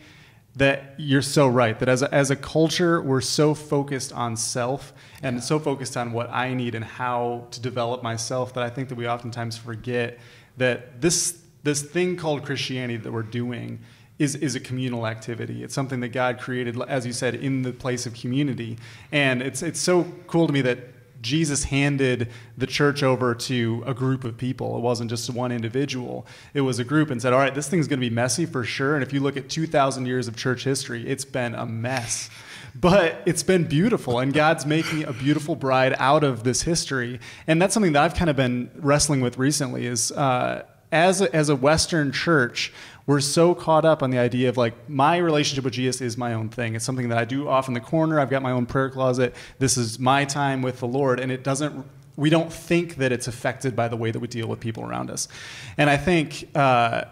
[0.55, 4.93] that you're so right that as a, as a culture, we're so focused on self
[5.23, 8.89] and so focused on what I need and how to develop myself that I think
[8.89, 10.19] that we oftentimes forget
[10.57, 13.79] that this, this thing called Christianity that we're doing
[14.19, 15.63] is, is a communal activity.
[15.63, 18.77] It's something that God created, as you said, in the place of community.
[19.11, 20.79] And it's, it's so cool to me that
[21.21, 24.77] Jesus handed the church over to a group of people.
[24.77, 26.25] It wasn't just one individual.
[26.53, 28.63] It was a group and said, all right, this thing's going to be messy for
[28.63, 28.95] sure.
[28.95, 32.29] And if you look at 2,000 years of church history, it's been a mess.
[32.73, 37.19] But it's been beautiful, and God's making a beautiful bride out of this history.
[37.45, 41.33] And that's something that I've kind of been wrestling with recently is uh, as, a,
[41.35, 42.71] as a Western church,
[43.11, 46.33] we're so caught up on the idea of like my relationship with Jesus is my
[46.33, 46.75] own thing.
[46.75, 48.21] It's something that I do off in the corner.
[48.21, 49.35] I've got my own prayer closet.
[49.59, 51.85] This is my time with the Lord, and it doesn't.
[52.15, 55.11] We don't think that it's affected by the way that we deal with people around
[55.11, 55.27] us,
[55.77, 56.47] and I think.
[56.55, 57.03] Uh,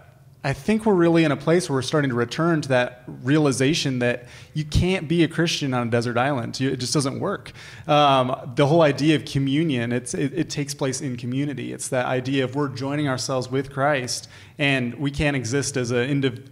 [0.41, 3.99] I think we're really in a place where we're starting to return to that realization
[3.99, 4.23] that
[4.54, 6.58] you can't be a Christian on a desert island.
[6.62, 7.52] You, it just doesn't work.
[7.88, 11.73] Um, the whole idea of communion, it, it takes place in community.
[11.73, 16.04] It's that idea of we're joining ourselves with Christ and we can't exist as, a,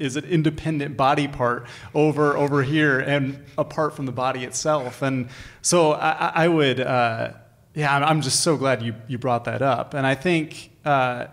[0.01, 5.01] as an independent body part over, over here and apart from the body itself.
[5.01, 5.29] And
[5.61, 7.31] so I, I would, uh,
[7.73, 9.93] yeah, I'm, I'm just so glad you, you brought that up.
[9.93, 11.27] And I think, uh,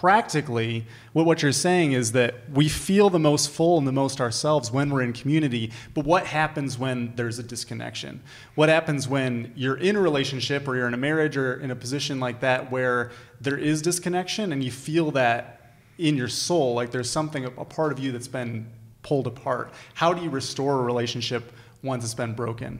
[0.00, 4.70] practically, what, you're saying is that we feel the most full and the most ourselves
[4.70, 5.72] when we're in community.
[5.92, 8.22] But what happens when there's a disconnection?
[8.54, 11.74] What happens when you're in a relationship or you're in a marriage or in a
[11.74, 16.92] position like that where there is disconnection and you feel that in your soul, like
[16.92, 18.70] there's something, a part of you that's been
[19.02, 19.72] pulled apart?
[19.94, 22.78] How do you restore a relationship once it's been broken?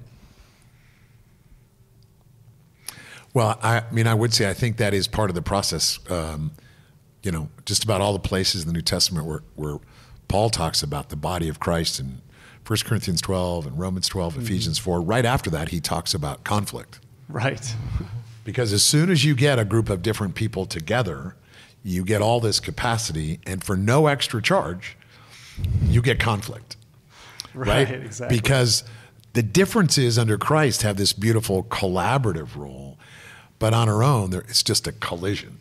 [3.35, 5.99] Well, I mean, I would say I think that is part of the process.
[6.09, 6.53] Um,
[7.23, 9.79] you know, just about all the places in the New Testament where, where
[10.29, 12.21] Paul talks about the body of Christ in
[12.67, 14.43] 1 Corinthians 12 and Romans 12, mm-hmm.
[14.43, 17.01] Ephesians 4, right after that, he talks about conflict.
[17.29, 17.75] Right.
[18.45, 21.35] because as soon as you get a group of different people together,
[21.83, 24.97] you get all this capacity, and for no extra charge,
[25.83, 26.77] you get conflict.
[27.55, 27.91] Right, right?
[28.05, 28.37] exactly.
[28.37, 28.85] Because
[29.33, 32.99] the differences under Christ have this beautiful collaborative role,
[33.59, 35.59] but on our own, it's just a collision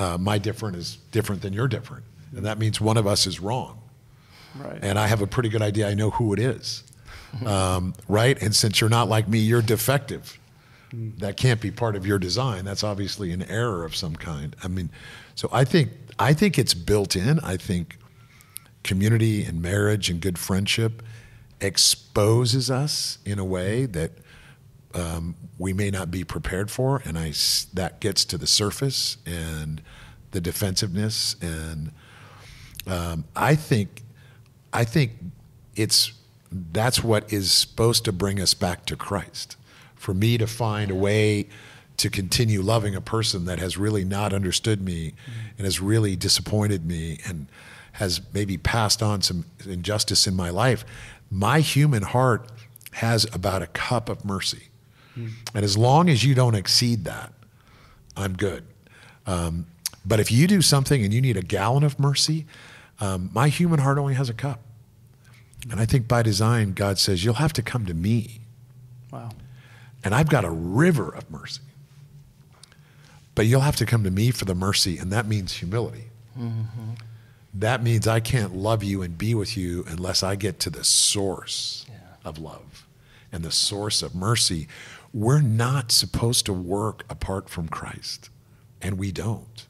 [0.00, 2.04] uh, my different is different than your different.
[2.34, 3.82] And that means one of us is wrong.
[4.56, 4.78] Right.
[4.80, 5.88] And I have a pretty good idea.
[5.88, 6.82] I know who it is.
[7.46, 8.40] Um, right?
[8.42, 10.38] And since you're not like me, you're defective.
[11.18, 12.64] That can't be part of your design.
[12.64, 14.56] That's obviously an error of some kind.
[14.64, 14.90] I mean,
[15.36, 17.38] so I think I think it's built in.
[17.40, 17.96] I think
[18.82, 21.02] community and marriage and good friendship
[21.60, 24.10] exposes us in a way that
[24.94, 27.32] um, we may not be prepared for, and I
[27.74, 29.82] that gets to the surface and
[30.32, 31.92] the defensiveness, and
[32.86, 34.02] um, I think
[34.72, 35.12] I think
[35.76, 36.12] it's
[36.52, 39.56] that's what is supposed to bring us back to Christ.
[39.94, 41.48] For me to find a way
[41.98, 45.12] to continue loving a person that has really not understood me
[45.58, 47.46] and has really disappointed me and
[47.92, 50.84] has maybe passed on some injustice in my life,
[51.30, 52.50] my human heart
[52.92, 54.69] has about a cup of mercy.
[55.54, 57.32] And as long as you don't exceed that,
[58.16, 58.64] I'm good.
[59.26, 59.66] Um,
[60.04, 62.46] but if you do something and you need a gallon of mercy,
[63.00, 64.60] um, my human heart only has a cup.
[65.70, 68.40] And I think by design, God says, You'll have to come to me.
[69.12, 69.30] Wow.
[70.02, 71.62] And I've got a river of mercy.
[73.34, 76.04] But you'll have to come to me for the mercy, and that means humility.
[77.54, 80.84] That means I can't love you and be with you unless I get to the
[80.84, 81.86] source
[82.24, 82.86] of love
[83.32, 84.68] and the source of mercy.
[85.12, 88.30] We're not supposed to work apart from Christ,
[88.80, 89.66] and we don't.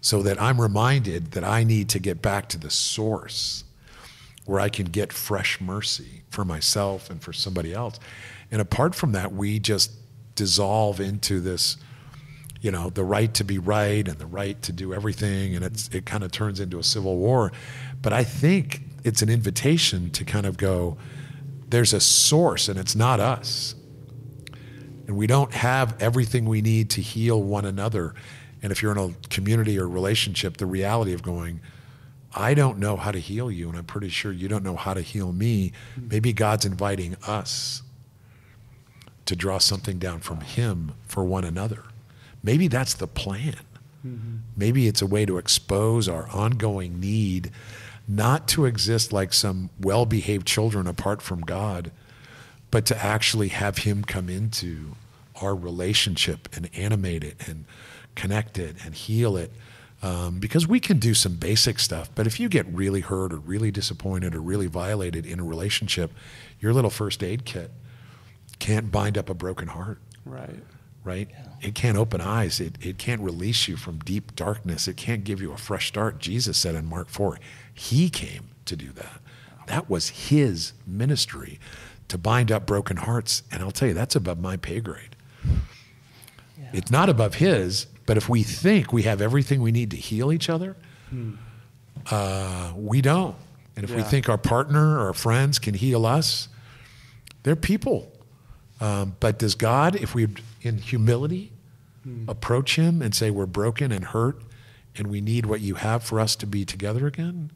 [0.00, 3.64] So that I'm reminded that I need to get back to the source
[4.44, 8.00] where I can get fresh mercy for myself and for somebody else.
[8.50, 9.92] And apart from that, we just
[10.34, 11.76] dissolve into this,
[12.60, 15.54] you know, the right to be right and the right to do everything.
[15.54, 17.52] And it's, it kind of turns into a civil war.
[18.00, 20.96] But I think it's an invitation to kind of go,
[21.68, 23.74] there's a source and it's not us.
[25.12, 28.14] And we don't have everything we need to heal one another.
[28.62, 31.60] And if you're in a community or relationship, the reality of going,
[32.34, 34.94] I don't know how to heal you, and I'm pretty sure you don't know how
[34.94, 35.72] to heal me.
[35.96, 36.08] Hmm.
[36.08, 37.82] Maybe God's inviting us
[39.26, 41.84] to draw something down from Him for one another.
[42.42, 43.56] Maybe that's the plan.
[44.06, 44.36] Mm-hmm.
[44.56, 47.50] Maybe it's a way to expose our ongoing need
[48.08, 51.92] not to exist like some well behaved children apart from God,
[52.70, 54.96] but to actually have Him come into
[55.42, 57.64] our relationship and animate it and
[58.14, 59.50] connect it and heal it.
[60.02, 63.36] Um, because we can do some basic stuff, but if you get really hurt or
[63.36, 66.10] really disappointed or really violated in a relationship,
[66.60, 67.70] your little first aid kit
[68.58, 70.60] can't bind up a broken heart, Right.
[71.04, 71.28] right?
[71.60, 72.58] It can't open eyes.
[72.60, 74.88] It, it can't release you from deep darkness.
[74.88, 76.18] It can't give you a fresh start.
[76.18, 77.38] Jesus said in Mark 4,
[77.72, 79.20] He came to do that.
[79.68, 81.60] That was His ministry
[82.08, 83.44] to bind up broken hearts.
[83.52, 85.14] And I'll tell you, that's above my pay grade.
[86.72, 90.32] It's not above His, but if we think we have everything we need to heal
[90.32, 90.76] each other,
[92.10, 93.36] uh, we don't.
[93.76, 96.48] And if we think our partner or our friends can heal us,
[97.42, 98.12] they're people.
[98.80, 100.28] Um, but does God, if we,
[100.62, 101.52] in humility,
[102.26, 104.42] approach Him and say, We're broken and hurt,
[104.96, 107.50] and we need what you have for us to be together again?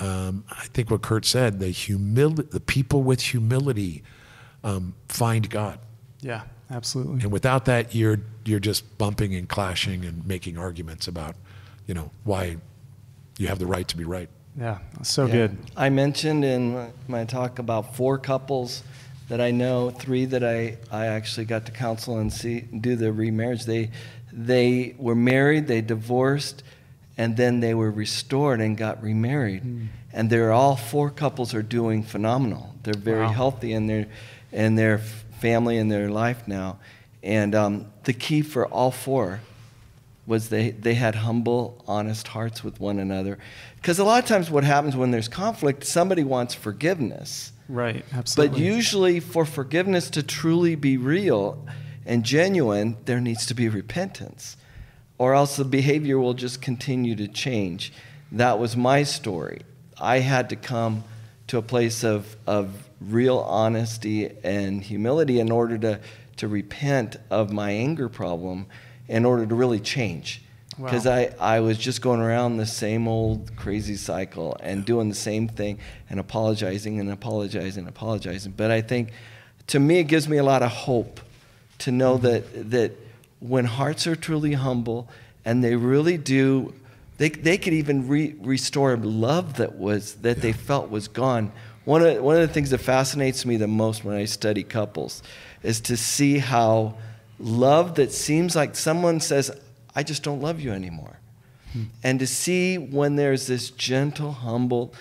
[0.00, 4.02] Um, I think what Kurt said, the, humil- the people with humility
[4.64, 5.80] um, find God.
[6.20, 7.22] Yeah, absolutely.
[7.22, 11.34] And without that, you're, you're just bumping and clashing and making arguments about,
[11.86, 12.56] you know, why
[13.38, 14.28] you have the right to be right.
[14.58, 15.32] Yeah, so Yeah.
[15.32, 15.58] good.
[15.76, 18.82] I mentioned in my- my talk about four couples
[19.28, 23.12] that I know, three that I, I actually got to counsel and see do the
[23.12, 23.64] remarriage.
[23.64, 23.90] They
[24.32, 26.62] they were married, they divorced,
[27.16, 29.62] and then they were restored and got remarried.
[29.62, 29.86] Hmm.
[30.12, 32.74] And they're all four couples are doing phenomenal.
[32.82, 33.32] They're very Wow.
[33.32, 34.06] healthy in their
[34.52, 34.98] in their
[35.40, 36.78] family and their life now.
[37.22, 39.40] And um, the key for all four
[40.26, 43.38] was they, they had humble, honest hearts with one another.
[43.76, 47.52] Because a lot of times, what happens when there's conflict, somebody wants forgiveness.
[47.68, 48.58] Right, absolutely.
[48.58, 51.66] But usually, for forgiveness to truly be real
[52.04, 54.56] and genuine, there needs to be repentance,
[55.16, 57.92] or else the behavior will just continue to change.
[58.30, 59.62] That was my story.
[59.98, 61.04] I had to come
[61.48, 66.00] to a place of, of real honesty and humility in order to,
[66.36, 68.66] to repent of my anger problem,
[69.06, 70.42] in order to really change.
[70.76, 71.14] Because Wow.
[71.14, 75.48] I, I was just going around the same old crazy cycle and doing the same
[75.48, 78.52] thing and apologizing and apologizing and apologizing.
[78.56, 79.10] But I think
[79.68, 81.20] to me, it gives me a lot of hope
[81.78, 82.26] to know mm-hmm.
[82.26, 82.92] that, that
[83.40, 85.08] when hearts are truly humble
[85.44, 86.74] and they really do,
[87.18, 91.52] they, they could even re, restore love that, was, that they felt was gone.
[91.88, 95.22] One of, one of the things that fascinates me the most when I study couples
[95.62, 96.96] is to see how
[97.38, 99.50] love that seems like someone says,
[99.96, 101.18] I just don't love you anymore.
[101.72, 101.84] Hmm.
[102.02, 104.92] And to see when there's this gentle, humble,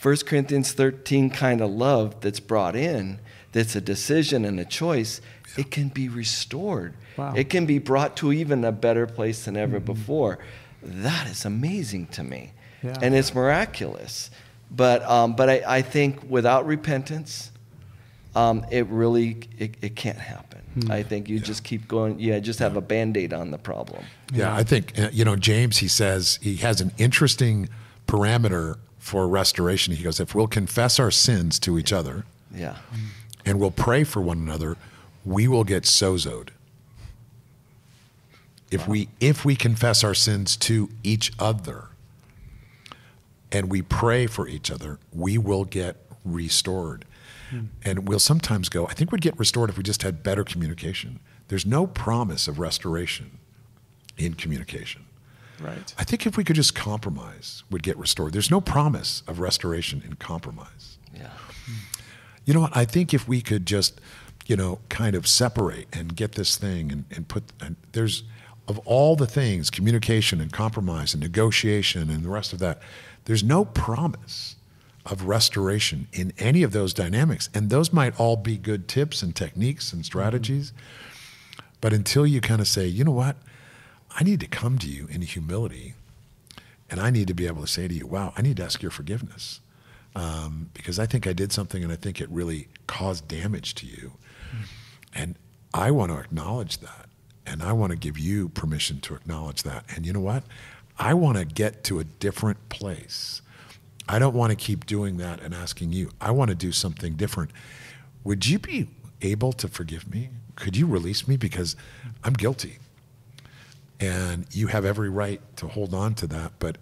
[0.00, 3.18] 1 Corinthians 13 kind of love that's brought in,
[3.50, 5.20] that's a decision and a choice,
[5.56, 6.94] it can be restored.
[7.16, 7.34] Wow.
[7.34, 9.86] It can be brought to even a better place than ever mm-hmm.
[9.86, 10.38] before.
[10.84, 12.52] That is amazing to me.
[12.84, 12.96] Yeah.
[13.02, 14.30] And it's miraculous.
[14.70, 17.50] But, um, but I, I think without repentance,
[18.36, 20.46] um, it really it, it can't happen.
[20.90, 22.20] I think you just keep going.
[22.20, 24.04] Yeah, just have a band-aid on the problem.
[24.32, 25.78] Yeah, I think uh, you know James.
[25.78, 27.68] He says he has an interesting
[28.06, 29.94] parameter for restoration.
[29.94, 32.76] He goes, if we'll confess our sins to each other Yeah.
[33.44, 34.76] and we'll pray for one another,
[35.24, 36.50] we will get sozoed.
[38.70, 41.87] If we if we confess our sins to each other
[43.50, 47.04] and we pray for each other, we will get restored.
[47.50, 47.66] Hmm.
[47.82, 51.20] And we'll sometimes go, I think we'd get restored if we just had better communication.
[51.48, 53.38] There's no promise of restoration
[54.18, 55.04] in communication.
[55.60, 55.94] Right.
[55.98, 58.32] I think if we could just compromise, we'd get restored.
[58.32, 60.98] There's no promise of restoration in compromise.
[61.14, 61.30] Yeah.
[62.44, 62.76] You know what?
[62.76, 64.00] I think if we could just,
[64.46, 68.22] you know, kind of separate and get this thing and, and put, and there's,
[68.68, 72.80] of all the things, communication and compromise and negotiation and the rest of that,
[73.28, 74.56] there's no promise
[75.04, 77.50] of restoration in any of those dynamics.
[77.52, 80.72] And those might all be good tips and techniques and strategies.
[81.82, 83.36] But until you kind of say, you know what?
[84.18, 85.92] I need to come to you in humility
[86.88, 88.80] and I need to be able to say to you, wow, I need to ask
[88.80, 89.60] your forgiveness
[90.16, 93.86] um, because I think I did something and I think it really caused damage to
[93.86, 94.12] you.
[95.14, 95.34] And
[95.74, 97.10] I want to acknowledge that.
[97.46, 99.84] And I want to give you permission to acknowledge that.
[99.94, 100.44] And you know what?
[100.98, 103.40] I want to get to a different place.
[104.08, 106.10] I don't want to keep doing that and asking you.
[106.20, 107.50] I want to do something different.
[108.24, 108.88] Would you be
[109.22, 110.30] able to forgive me?
[110.56, 111.36] Could you release me?
[111.36, 111.76] Because
[112.24, 112.78] I'm guilty.
[114.00, 116.52] And you have every right to hold on to that.
[116.58, 116.78] But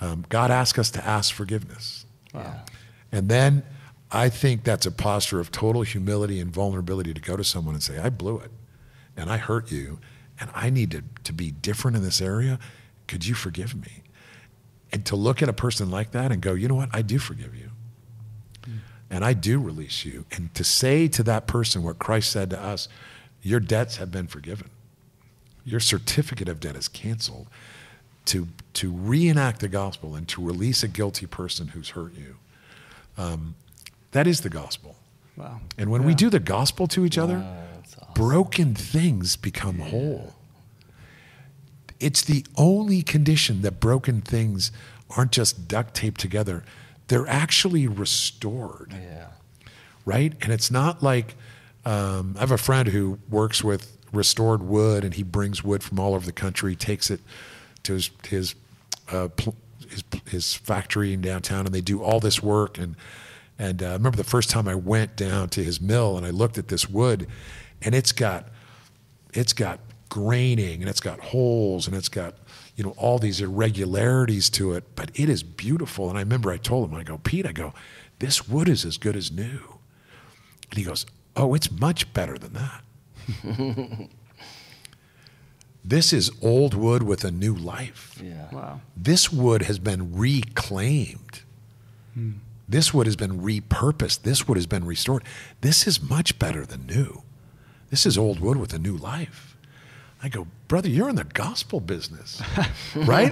[0.00, 2.06] um, God asks us to ask forgiveness.
[2.34, 2.60] Yeah.
[3.10, 3.62] And then
[4.12, 7.82] I think that's a posture of total humility and vulnerability to go to someone and
[7.82, 8.50] say, I blew it
[9.16, 9.98] and I hurt you
[10.40, 12.58] and I need to, to be different in this area.
[13.10, 14.04] Could you forgive me?
[14.92, 16.90] And to look at a person like that and go, you know what?
[16.92, 17.70] I do forgive you.
[19.10, 20.26] And I do release you.
[20.30, 22.86] And to say to that person what Christ said to us,
[23.42, 24.70] your debts have been forgiven.
[25.64, 27.48] Your certificate of debt is canceled.
[28.26, 32.36] To, to reenact the gospel and to release a guilty person who's hurt you.
[33.18, 33.56] Um,
[34.12, 34.94] that is the gospel.
[35.36, 35.58] Wow.
[35.76, 38.06] And when we do the gospel to each other, Wow, awesome.
[38.14, 40.34] broken things become whole.
[42.00, 44.72] It's the only condition that broken things
[45.16, 46.64] aren't just duct taped together,
[47.08, 49.26] they're actually restored, Yeah.
[50.04, 50.32] right?
[50.40, 51.34] And it's not like
[51.84, 55.98] um, I have a friend who works with restored wood and he brings wood from
[55.98, 57.20] all over the country, takes it
[57.84, 58.54] to his, his,
[59.10, 59.56] uh, pl-
[59.88, 62.78] his, his factory in downtown, and they do all this work.
[62.78, 62.94] And,
[63.58, 66.30] and uh, I remember the first time I went down to his mill and I
[66.30, 67.26] looked at this wood,
[67.82, 68.46] and it's got
[69.32, 69.78] it's got
[70.10, 72.34] graining and it's got holes and it's got
[72.76, 76.58] you know all these irregularities to it but it is beautiful and i remember i
[76.58, 77.72] told him i go pete i go
[78.18, 79.78] this wood is as good as new
[80.70, 81.06] and he goes
[81.36, 82.82] oh it's much better than that
[85.84, 88.48] this is old wood with a new life Yeah.
[88.52, 88.80] Wow.
[88.96, 91.40] this wood has been reclaimed.
[92.14, 92.32] Hmm.
[92.68, 94.22] This wood has been repurposed.
[94.22, 95.24] This wood has been restored.
[95.60, 97.22] This is much better than new.
[97.90, 99.49] This is old wood with a new life.
[100.22, 102.42] I go, brother, you're in the gospel business,
[102.94, 103.30] right?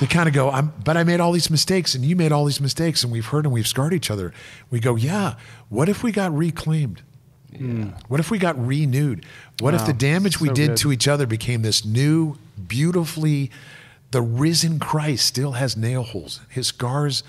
[0.00, 2.46] they kind of go, I'm, but I made all these mistakes and you made all
[2.46, 4.32] these mistakes and we've hurt and we've scarred each other.
[4.70, 5.34] We go, yeah.
[5.68, 7.02] What if we got reclaimed?
[8.08, 9.24] What if we got renewed?
[9.60, 10.76] What if the damage we So did good.
[10.78, 12.36] to each other became this new,
[12.68, 13.50] beautifully,
[14.10, 16.40] the risen Christ still has nail holes.
[16.50, 17.22] His scars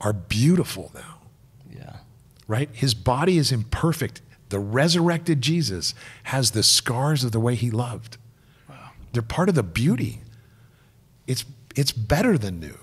[0.00, 1.18] are beautiful now,
[1.76, 1.96] Yeah.
[2.46, 2.68] right?
[2.72, 4.20] His body is imperfect.
[4.48, 5.94] The resurrected Jesus
[6.24, 8.16] has the scars of the way he loved.
[8.68, 8.90] Wow.
[9.12, 10.20] They're part of the beauty.
[11.26, 11.44] It's,
[11.74, 12.78] it's better than new,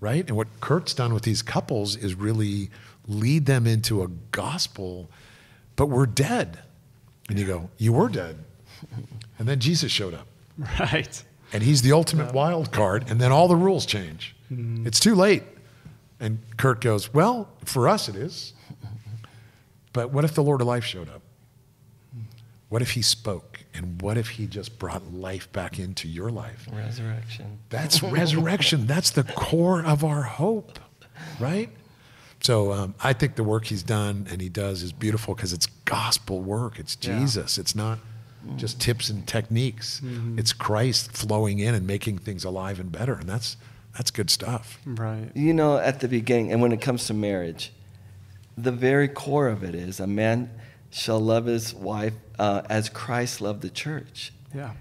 [0.00, 0.26] right?
[0.26, 2.70] And what Kurt's done with these couples is really
[3.08, 5.10] lead them into a gospel,
[5.74, 6.60] but we're dead.
[7.28, 8.38] And you go, You were dead.
[9.38, 10.26] And then Jesus showed up.
[10.80, 11.22] Right.
[11.52, 14.36] And he's the ultimate wild card, and then all the rules change.
[14.52, 14.86] Mm-hmm.
[14.86, 15.44] It's too late.
[16.20, 18.52] And Kurt goes, Well, for us it is.
[19.98, 21.22] But what if the Lord of Life showed up?
[22.68, 23.64] What if he spoke?
[23.74, 26.68] And what if he just brought life back into your life?
[26.72, 27.58] Resurrection.
[27.68, 28.86] That's resurrection.
[28.86, 30.78] That's the core of our hope,
[31.40, 31.68] right?
[32.40, 35.66] So um, I think the work he's done and he does is beautiful because it's
[35.84, 36.78] gospel work.
[36.78, 37.18] It's Yeah.
[37.18, 37.58] Jesus.
[37.58, 37.98] It's not
[38.54, 40.00] just tips and techniques.
[40.36, 43.56] It's Christ flowing in and making things alive and better, and that's
[43.96, 44.78] that's good stuff.
[44.86, 45.32] Right.
[45.34, 47.72] You know, at the beginning, and when it comes to marriage,
[48.62, 50.50] the very core of it is a man
[50.90, 54.32] shall love his wife uh, as Christ loved the church.
[54.54, 54.72] Yeah.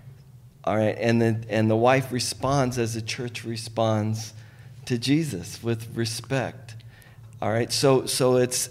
[0.63, 4.33] All right, and then and the wife responds as the church responds
[4.85, 6.75] to Jesus with respect.
[7.41, 8.69] All right, so so it's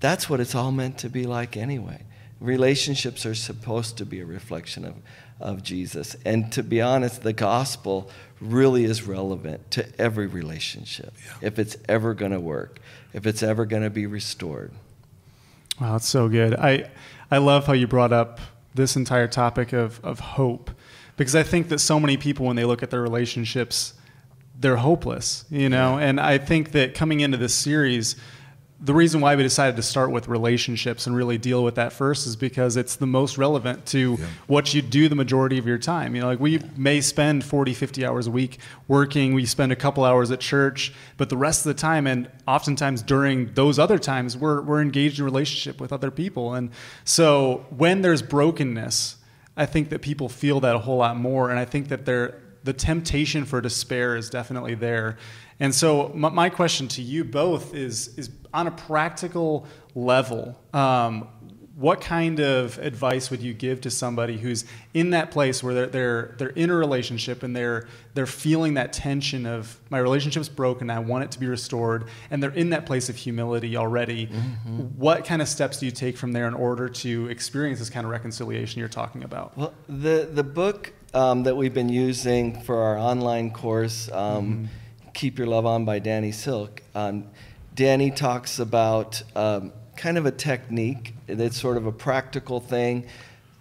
[0.00, 2.02] that's what it's all meant to be like anyway.
[2.40, 4.94] Relationships are supposed to be a reflection of,
[5.40, 6.16] of Jesus.
[6.24, 8.10] And to be honest, the gospel
[8.40, 12.80] really is relevant to every relationship if it's ever going to work,
[13.12, 14.72] if it's ever going to be restored.
[15.80, 16.54] Wow, that's so good.
[16.54, 16.90] I,
[17.30, 18.40] I love how you brought up
[18.74, 20.70] this entire topic of, of hope
[21.16, 23.94] because I think that so many people, when they look at their relationships,
[24.58, 25.98] they're hopeless, you know?
[25.98, 28.16] And I think that coming into this series,
[28.78, 32.26] the reason why we decided to start with relationships and really deal with that first
[32.26, 34.26] is because it's the most relevant to yeah.
[34.46, 36.14] what you do the majority of your time.
[36.14, 39.76] You know, like we may spend 40, 50 hours a week working, we spend a
[39.76, 43.98] couple hours at church, but the rest of the time, and oftentimes during those other
[43.98, 46.52] times, we're, we're engaged in relationship with other people.
[46.52, 46.70] And
[47.04, 49.16] so when there's brokenness,
[49.56, 51.48] I think that people feel that a whole lot more.
[51.48, 55.16] And I think that they're, the temptation for despair is definitely there.
[55.60, 61.28] And so my, my question to you both is, is on a practical level, um,
[61.76, 65.86] what kind of advice would you give to somebody who's in that place where they're,
[65.86, 70.88] they're, they're in a relationship and they're, they're feeling that tension of my relationship's broken,
[70.88, 74.28] I want it to be restored, and they're in that place of humility already?
[74.28, 74.78] Mm-hmm.
[74.96, 78.06] What kind of steps do you take from there in order to experience this kind
[78.06, 79.54] of reconciliation you're talking about?
[79.58, 84.64] Well, the, the book um, that we've been using for our online course, um, mm-hmm.
[85.16, 87.24] Keep Your Love On by Danny Silk, um,
[87.74, 93.06] Danny talks about um, kind of a technique that's sort of a practical thing.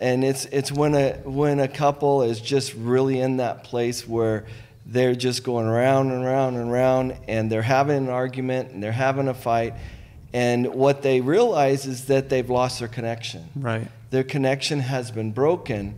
[0.01, 4.45] And it's, it's when, a, when a couple is just really in that place where
[4.85, 8.91] they're just going around and around and around and they're having an argument and they're
[8.91, 9.75] having a fight.
[10.33, 13.47] And what they realize is that they've lost their connection.
[13.55, 13.87] Right.
[14.09, 15.95] Their connection has been broken.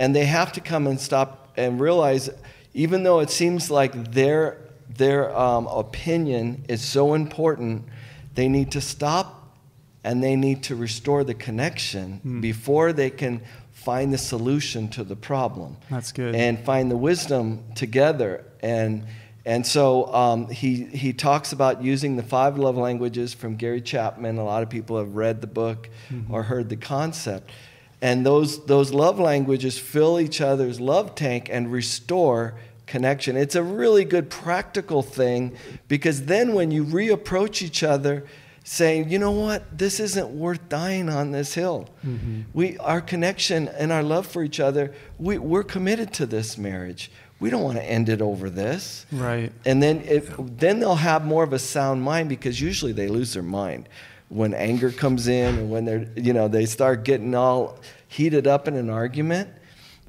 [0.00, 2.28] And they have to come and stop and realize,
[2.74, 7.84] even though it seems like they're their um, opinion is so important,
[8.34, 9.36] they need to stop
[10.04, 12.40] and they need to restore the connection mm.
[12.40, 15.76] before they can find the solution to the problem.
[15.90, 16.34] That's good.
[16.34, 18.44] And find the wisdom together.
[18.60, 19.06] And,
[19.44, 24.38] and so um, he, he talks about using the five love languages from Gary Chapman.
[24.38, 26.32] A lot of people have read the book mm-hmm.
[26.32, 27.50] or heard the concept.
[28.00, 32.54] And those, those love languages fill each other's love tank and restore
[32.86, 33.36] connection.
[33.36, 35.56] It's a really good practical thing
[35.88, 38.24] because then when you reapproach each other,
[38.66, 41.88] saying, you know what, this isn't worth dying on this hill.
[42.04, 42.40] Mm-hmm.
[42.52, 47.12] We, our connection and our love for each other, we, we're committed to this marriage.
[47.38, 49.06] We don't want to end it over this.
[49.12, 49.52] Right.
[49.64, 53.34] And then, it, then they'll have more of a sound mind because usually they lose
[53.34, 53.88] their mind
[54.30, 57.78] when anger comes in and when they're, you know, they start getting all
[58.08, 59.48] heated up in an argument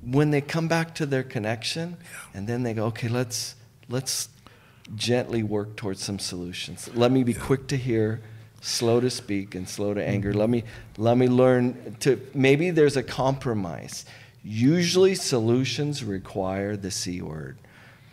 [0.04, 2.18] when they come back to their connection yeah.
[2.34, 3.56] and then they go, okay, let's
[3.90, 4.30] let's
[4.96, 6.90] gently work towards some solutions.
[6.94, 7.40] Let me be yeah.
[7.40, 8.22] quick to hear,
[8.62, 10.30] slow to speak, and slow to anger.
[10.30, 10.40] Mm-hmm.
[10.40, 10.64] Let me
[10.98, 14.06] let me learn to maybe there's a compromise.
[14.44, 17.58] Usually solutions require the C word,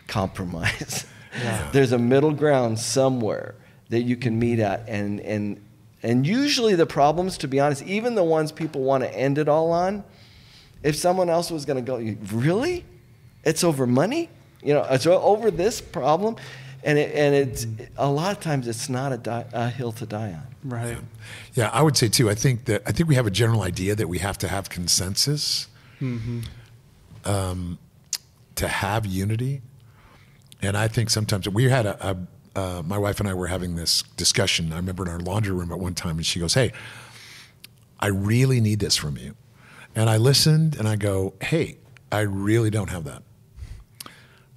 [0.07, 1.07] compromise.
[1.37, 1.69] Yeah.
[1.73, 3.57] there's a middle ground somewhere
[3.89, 5.61] that you can meet at and and
[6.05, 9.49] and usually the problems, to be honest, even the ones people want to end it
[9.49, 10.05] all on,
[10.85, 11.97] if someone else was going to go,
[12.33, 12.85] really?
[13.43, 14.29] It's over money?
[14.63, 16.37] You know, it's over this problem?
[16.85, 17.67] And, it, and it's
[17.97, 20.47] a lot of times it's not a, die, a hill to die on.
[20.63, 20.91] Right.
[20.91, 20.99] Yeah.
[21.55, 21.71] yeah.
[21.73, 22.29] I would say too.
[22.29, 24.69] I think that I think we have a general idea that we have to have
[24.69, 25.69] consensus
[26.01, 26.41] mm-hmm.
[27.25, 27.79] um,
[28.57, 29.63] to have unity,
[30.63, 32.17] and I think sometimes we had a, a
[32.57, 34.73] uh, my wife and I were having this discussion.
[34.73, 36.73] I remember in our laundry room at one time, and she goes, "Hey,
[38.01, 39.35] I really need this from you."
[39.95, 41.79] And I listened and I go, hey,
[42.11, 43.23] I really don't have that.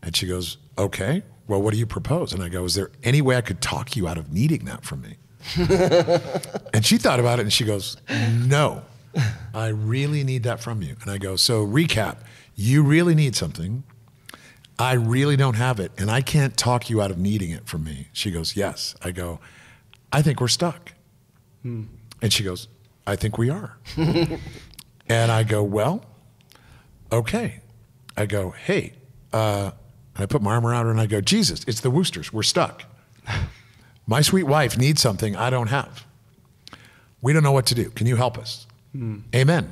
[0.02, 2.34] And she goes, okay, well, what do you propose?
[2.34, 4.84] And I go, is there any way I could talk you out of needing that
[4.84, 5.18] from me?
[6.74, 8.84] and she thought about it and she goes, no,
[9.54, 10.96] I really need that from you.
[11.02, 12.18] And I go, so recap,
[12.56, 13.84] you really need something.
[14.80, 15.92] I really don't have it.
[15.98, 18.10] And I can't talk you out of needing it from me.
[18.14, 18.96] She goes, yes.
[19.04, 19.40] I go,
[20.12, 20.94] I think we're stuck.
[21.64, 21.84] Hmm.
[22.22, 22.68] And she goes,
[23.06, 23.78] I think we are.
[25.10, 26.04] And I go, well,
[27.12, 27.62] okay.
[28.16, 28.94] I go, hey,
[29.32, 29.72] uh,
[30.16, 32.34] I put my arm around her and I go, Jesus, it's the Worcesters.
[32.34, 32.84] We're stuck.
[34.08, 36.06] My sweet wife needs something I don't have.
[37.22, 37.90] We don't know what to do.
[37.90, 38.66] Can you help us?
[38.96, 39.24] Mm.
[39.36, 39.72] Amen.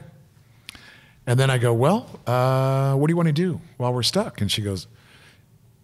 [1.26, 4.42] And then I go, well, uh, what do you want to do while we're stuck?
[4.42, 4.88] And she goes,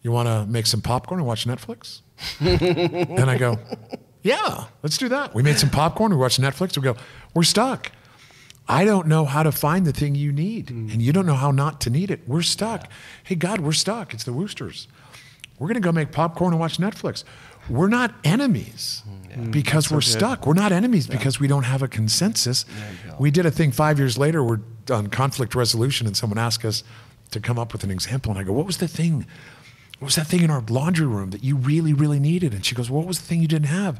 [0.01, 2.01] you want to make some popcorn and watch Netflix?
[2.39, 3.57] and I go,
[4.21, 5.33] yeah, let's do that.
[5.33, 6.11] We made some popcorn.
[6.11, 6.77] We watched Netflix.
[6.77, 6.95] We go,
[7.33, 7.91] we're stuck.
[8.67, 10.91] I don't know how to find the thing you need, mm.
[10.91, 12.21] and you don't know how not to need it.
[12.27, 12.89] We're stuck.
[13.23, 14.13] Hey, God, we're stuck.
[14.13, 14.87] It's the Worcesters.
[15.59, 17.23] We're going to go make popcorn and watch Netflix.
[17.69, 19.51] We're not enemies mm.
[19.51, 20.47] because That's we're so stuck.
[20.47, 21.17] We're not enemies yeah.
[21.17, 22.65] because we don't have a consensus.
[23.19, 24.43] We did a thing five years later.
[24.43, 26.83] We're on conflict resolution, and someone asked us
[27.31, 29.25] to come up with an example, and I go, "What was the thing?
[29.99, 32.73] What was that thing in our laundry room that you really, really needed?" And she
[32.73, 33.99] goes, "What was the thing you didn't have?"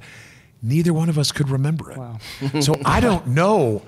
[0.64, 1.98] Neither one of us could remember it.
[1.98, 2.20] Wow.
[2.60, 3.84] so I don't know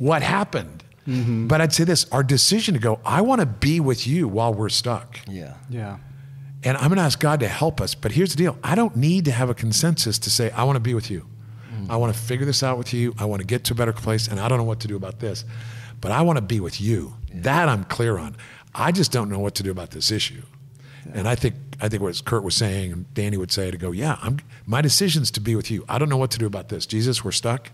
[0.00, 0.82] what happened.
[1.06, 1.46] Mm-hmm.
[1.46, 4.52] But I'd say this our decision to go, I want to be with you while
[4.52, 5.20] we're stuck.
[5.28, 5.54] Yeah.
[5.68, 5.98] Yeah.
[6.64, 7.94] And I'm going to ask God to help us.
[7.94, 10.76] But here's the deal I don't need to have a consensus to say, I want
[10.76, 11.26] to be with you.
[11.72, 11.90] Mm.
[11.90, 13.14] I want to figure this out with you.
[13.18, 14.96] I want to get to a better place, and I don't know what to do
[14.96, 15.44] about this,
[16.00, 17.14] but I want to be with you.
[17.32, 18.36] That I'm clear on.
[18.74, 20.42] I just don't know what to do about this issue.
[21.12, 23.90] And I think I think what Kurt was saying and Danny would say to go,
[23.90, 25.84] yeah, I'm my decision's to be with you.
[25.88, 26.86] I don't know what to do about this.
[26.86, 27.70] Jesus, we're stuck.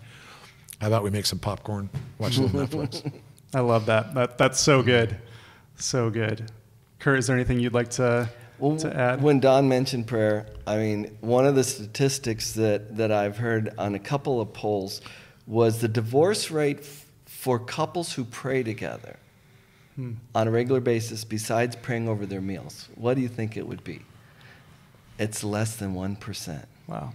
[0.81, 3.11] How about we make some popcorn, watch a little Netflix?
[3.53, 4.13] I love that.
[4.13, 5.17] That that's so good,
[5.75, 6.51] so good.
[6.99, 9.21] Kurt, is there anything you'd like to Well, to add?
[9.21, 13.95] When Don mentioned prayer, I mean, one of the statistics that, that I've heard on
[13.95, 15.01] a couple of polls
[15.45, 19.17] was the divorce rate f- for couples who pray together
[19.95, 20.13] Hmm.
[20.35, 22.87] on a regular basis, besides praying over their meals.
[22.95, 24.01] What do you think it would be?
[25.17, 26.65] It's less than 1%.
[26.87, 27.13] wow.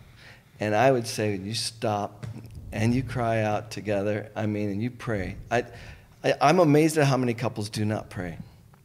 [0.59, 2.27] And I would say you stop
[2.73, 4.31] and you cry out together.
[4.35, 5.37] I mean, and you pray.
[5.51, 5.65] I,
[6.25, 8.39] I, I'm amazed at how many couples do not pray.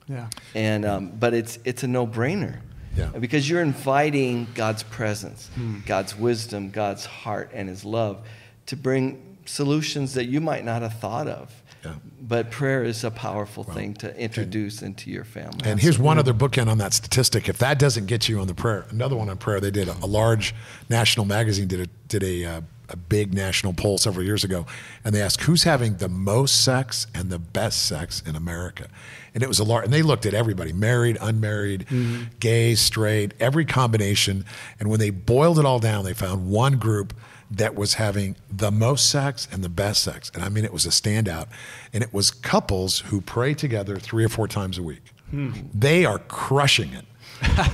[0.08, 0.30] Yeah.
[0.56, 2.60] And um, but it's it's a no-brainer.
[2.96, 3.10] Yeah.
[3.20, 5.52] Because you're inviting God's presence,
[5.86, 8.26] God's wisdom, God's heart, and His love
[8.66, 11.54] to bring solutions that you might not have thought of.
[11.86, 11.94] Yeah.
[12.20, 15.60] But prayer is a powerful thing to introduce into your family.
[15.64, 17.48] And here's one other bookend on that statistic.
[17.48, 19.60] If that doesn't get you on the prayer, another one on prayer.
[19.60, 20.56] They did a, a large
[20.90, 24.66] national magazine did a did a uh, a big national poll several years ago,
[25.04, 28.88] and they asked who's having the most sex and the best sex in America,
[29.34, 29.86] and it was a large.
[29.86, 32.24] And they looked at everybody, married, unmarried, mm-hmm.
[32.40, 34.46] gay, straight, every combination.
[34.80, 37.14] And when they boiled it all down, they found one group
[37.50, 40.32] that was having the most sex and the best sex.
[40.34, 41.48] And I mean, it was a standout.
[41.94, 45.12] And it was couples who pray together three or four times a week.
[45.30, 45.52] Hmm.
[45.74, 47.06] They are crushing it.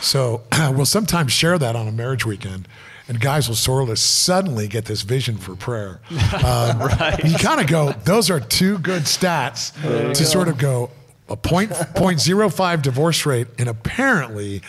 [0.00, 0.42] so
[0.72, 2.66] we'll sometimes share that on a marriage weekend.
[3.12, 6.00] And guys will sort of suddenly get this vision for prayer.
[6.42, 6.80] Um,
[7.22, 9.74] You kind of go, those are two good stats
[10.14, 10.90] to sort of go
[11.28, 14.62] a point, point zero five divorce rate and apparently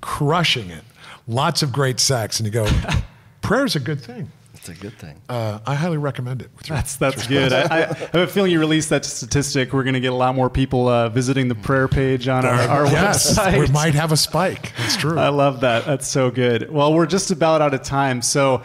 [0.00, 0.82] crushing it.
[1.28, 2.40] Lots of great sex.
[2.40, 2.68] And you go,
[3.42, 4.32] prayer's a good thing.
[4.68, 5.20] It's a good thing.
[5.28, 6.50] Uh, I highly recommend it.
[6.66, 7.52] That's that's good.
[7.52, 9.74] I, I have a feeling you released that statistic.
[9.74, 12.54] We're going to get a lot more people uh, visiting the prayer page on our,
[12.54, 13.58] our yes, website.
[13.58, 14.72] we might have a spike.
[14.78, 15.18] It's true.
[15.18, 15.84] I love that.
[15.84, 16.70] That's so good.
[16.70, 18.22] Well, we're just about out of time.
[18.22, 18.62] So,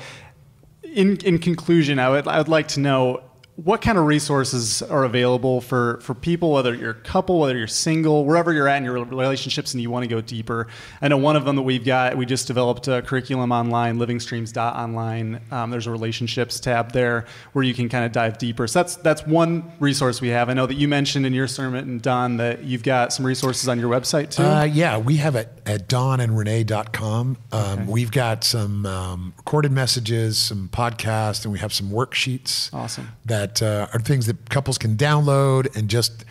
[0.84, 3.22] in in conclusion, I would I would like to know
[3.64, 7.68] what kind of resources are available for for people, whether you're a couple, whether you're
[7.68, 10.68] single, wherever you're at in your relationships, and you want to go deeper.
[11.02, 12.16] I know one of them that we've got.
[12.16, 15.42] We just developed a curriculum online, livingstreams.online.
[15.52, 18.66] Um, there's a relationships tab there where you can kind of dive deeper.
[18.68, 20.50] So that's that's one resource we have.
[20.50, 23.68] I know that you mentioned in your sermon, and Don, that you've got some resources
[23.68, 24.44] on your website too.
[24.44, 27.38] Uh, yeah, we have it at donandrenee.com.
[27.52, 32.74] Um, We've got some um, recorded messages, some podcasts, and we have some worksheets.
[32.74, 33.10] Awesome.
[33.26, 36.26] That uh, are things that couples can download and just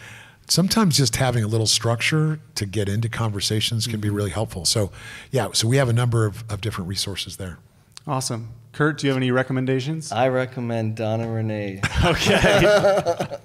[0.48, 4.64] sometimes just having a little structure to get into conversations can be really helpful.
[4.64, 4.90] So,
[5.30, 7.58] yeah, so we have a number of, of different resources there.
[8.06, 8.48] Awesome.
[8.72, 10.12] Kurt, do you have any recommendations?
[10.12, 11.80] I recommend Don and Renee.
[12.04, 13.36] Okay.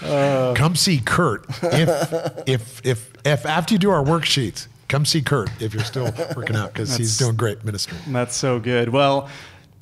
[0.56, 5.50] come see Kurt if if if if after you do our worksheets, come see Kurt
[5.62, 7.96] if you're still working out because he's doing great ministry.
[8.08, 8.88] That's so good.
[8.88, 9.28] Well,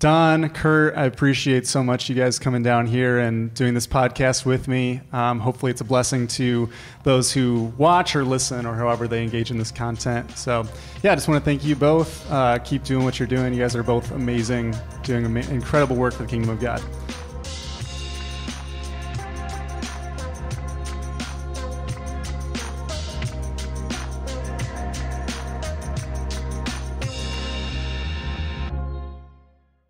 [0.02, 4.44] Don, Kurt, I appreciate so much you guys coming down here and doing this podcast
[4.44, 5.00] with me.
[5.12, 6.68] Um, hopefully, it's a blessing to
[7.04, 10.36] those who watch or listen or however they engage in this content.
[10.36, 10.66] So,
[11.04, 12.28] yeah, I just want to thank you both.
[12.32, 13.54] Uh, keep doing what you're doing.
[13.54, 14.74] You guys are both amazing,
[15.04, 16.82] doing ama- incredible work for the kingdom of God.